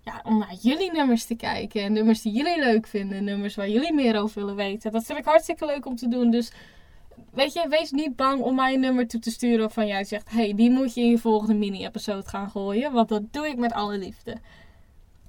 ja, 0.01 0.21
om 0.25 0.39
naar 0.39 0.55
jullie 0.61 0.93
nummers 0.93 1.25
te 1.25 1.35
kijken. 1.35 1.83
En 1.83 1.93
nummers 1.93 2.23
die 2.23 2.33
jullie 2.33 2.59
leuk 2.59 2.87
vinden. 2.87 3.25
Nummers 3.25 3.55
waar 3.55 3.69
jullie 3.69 3.95
meer 3.95 4.21
over 4.21 4.41
willen 4.41 4.57
weten. 4.57 4.93
Dat 4.93 5.05
vind 5.05 5.19
ik 5.19 5.25
hartstikke 5.25 5.67
leuk 5.67 5.87
om 5.87 5.97
te 5.97 6.09
doen. 6.09 6.31
Dus 6.31 6.53
weet 7.33 7.53
je, 7.53 7.67
wees 7.69 7.91
niet 7.91 8.17
bang 8.17 8.41
om 8.41 8.55
mij 8.55 8.75
een 8.75 8.81
nummer 8.81 9.09
toe 9.09 9.21
te 9.21 9.31
sturen 9.31 9.59
waarvan 9.59 9.87
jij 9.87 10.05
zegt: 10.05 10.31
hey, 10.31 10.55
die 10.55 10.71
moet 10.71 10.95
je 10.95 11.01
in 11.01 11.11
je 11.11 11.19
volgende 11.19 11.55
mini-episode 11.55 12.29
gaan 12.29 12.51
gooien. 12.51 12.93
Want 12.93 13.09
dat 13.09 13.33
doe 13.33 13.49
ik 13.49 13.57
met 13.57 13.73
alle 13.73 13.99
liefde. 13.99 14.37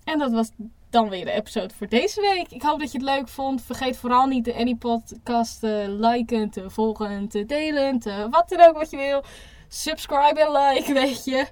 En 0.08 0.20
dat 0.20 0.32
was 0.32 0.50
dan 0.90 1.10
weer 1.10 1.26
de 1.26 1.32
episode 1.32 1.74
voor 1.74 1.88
deze 1.88 2.22
week. 2.22 2.52
Ik 2.52 2.62
hoop 2.62 2.80
dat 2.80 2.92
je 2.92 2.98
het 2.98 3.08
leuk 3.08 3.28
vond. 3.28 3.62
Vergeet 3.62 3.98
vooral 3.98 4.26
niet 4.26 4.46
de 4.46 4.56
Any 4.56 4.76
Podcast 4.76 5.60
te 5.60 5.86
liken, 6.00 6.50
te 6.50 6.70
volgen, 6.70 7.28
te 7.28 7.46
delen, 7.46 8.00
te 8.00 8.28
wat 8.30 8.50
dan 8.50 8.60
ook 8.60 8.78
wat 8.78 8.90
je 8.90 8.98
wil. 8.98 9.24
Subscribe 9.68 10.40
en 10.40 10.52
like, 10.52 10.94
weet 11.04 11.26
je. 11.26 11.48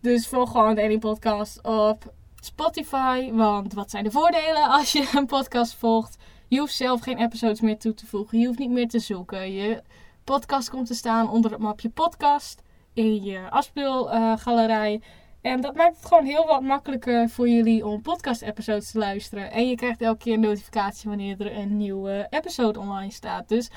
Dus 0.00 0.28
volg 0.28 0.50
gewoon 0.50 0.74
de 0.74 0.82
Any 0.82 0.98
Podcast 0.98 1.62
op 1.62 2.12
Spotify. 2.40 3.32
Want 3.32 3.72
wat 3.72 3.90
zijn 3.90 4.04
de 4.04 4.10
voordelen 4.10 4.68
als 4.68 4.92
je 4.92 5.10
een 5.14 5.26
podcast 5.26 5.74
volgt? 5.74 6.16
Je 6.48 6.58
hoeft 6.58 6.74
zelf 6.74 7.00
geen 7.00 7.18
episodes 7.18 7.60
meer 7.60 7.78
toe 7.78 7.94
te 7.94 8.06
voegen. 8.06 8.38
Je 8.38 8.46
hoeft 8.46 8.58
niet 8.58 8.70
meer 8.70 8.88
te 8.88 8.98
zoeken. 8.98 9.52
Je 9.52 9.82
podcast 10.24 10.70
komt 10.70 10.86
te 10.86 10.94
staan 10.94 11.30
onder 11.30 11.50
het 11.50 11.60
mapje 11.60 11.88
podcast 11.88 12.62
in 12.92 13.24
je 13.24 13.50
afspeelgalerij. 13.50 15.00
En 15.46 15.60
dat 15.60 15.74
maakt 15.74 15.96
het 15.96 16.06
gewoon 16.06 16.24
heel 16.24 16.46
wat 16.46 16.62
makkelijker 16.62 17.28
voor 17.28 17.48
jullie 17.48 17.86
om 17.86 18.02
podcast-episodes 18.02 18.90
te 18.90 18.98
luisteren. 18.98 19.50
En 19.50 19.68
je 19.68 19.74
krijgt 19.74 20.02
elke 20.02 20.18
keer 20.18 20.34
een 20.34 20.40
notificatie 20.40 21.08
wanneer 21.08 21.40
er 21.40 21.56
een 21.56 21.76
nieuwe 21.76 22.26
episode 22.30 22.78
online 22.78 23.12
staat. 23.12 23.48
Dus 23.48 23.70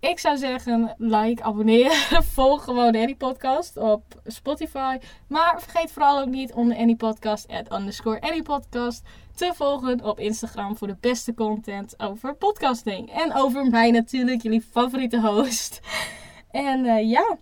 ik 0.00 0.18
zou 0.18 0.36
zeggen, 0.36 0.94
like, 0.98 1.42
abonneer, 1.42 1.90
volg 2.34 2.64
gewoon 2.64 2.92
de 2.92 2.98
Annie 2.98 3.16
Podcast 3.16 3.76
op 3.76 4.02
Spotify. 4.24 4.98
Maar 5.28 5.62
vergeet 5.62 5.90
vooral 5.90 6.20
ook 6.20 6.28
niet 6.28 6.52
om 6.52 6.68
de 6.68 6.76
Annie 6.76 6.96
Podcast, 6.96 7.48
at 7.48 7.72
underscore 7.72 8.20
Annie 8.20 8.42
Podcast, 8.42 9.02
te 9.34 9.52
volgen 9.54 10.04
op 10.04 10.20
Instagram 10.20 10.76
voor 10.76 10.88
de 10.88 10.96
beste 11.00 11.34
content 11.34 11.94
over 11.98 12.34
podcasting. 12.34 13.12
En 13.12 13.34
over 13.34 13.66
mij 13.70 13.90
natuurlijk, 13.90 14.42
jullie 14.42 14.66
favoriete 14.70 15.20
host. 15.20 15.80
En 16.50 16.84
uh, 16.84 17.10
ja, 17.10 17.38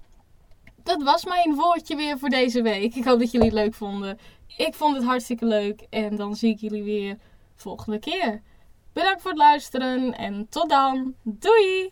dat 0.84 1.02
was 1.02 1.24
mijn 1.24 1.54
woordje 1.54 1.96
weer 1.96 2.18
voor 2.18 2.28
deze 2.28 2.62
week. 2.62 2.94
Ik 2.94 3.04
hoop 3.04 3.18
dat 3.18 3.30
jullie 3.30 3.46
het 3.46 3.56
leuk 3.56 3.74
vonden. 3.74 4.18
Ik 4.56 4.74
vond 4.74 4.96
het 4.96 5.04
hartstikke 5.04 5.46
leuk. 5.46 5.86
En 5.90 6.16
dan 6.16 6.36
zie 6.36 6.52
ik 6.52 6.60
jullie 6.60 6.82
weer 6.82 7.18
volgende 7.54 7.98
keer. 7.98 8.42
Bedankt 8.92 9.22
voor 9.22 9.30
het 9.30 9.40
luisteren 9.40 10.12
en 10.12 10.46
tot 10.48 10.68
dan. 10.68 11.14
Doei! 11.22 11.90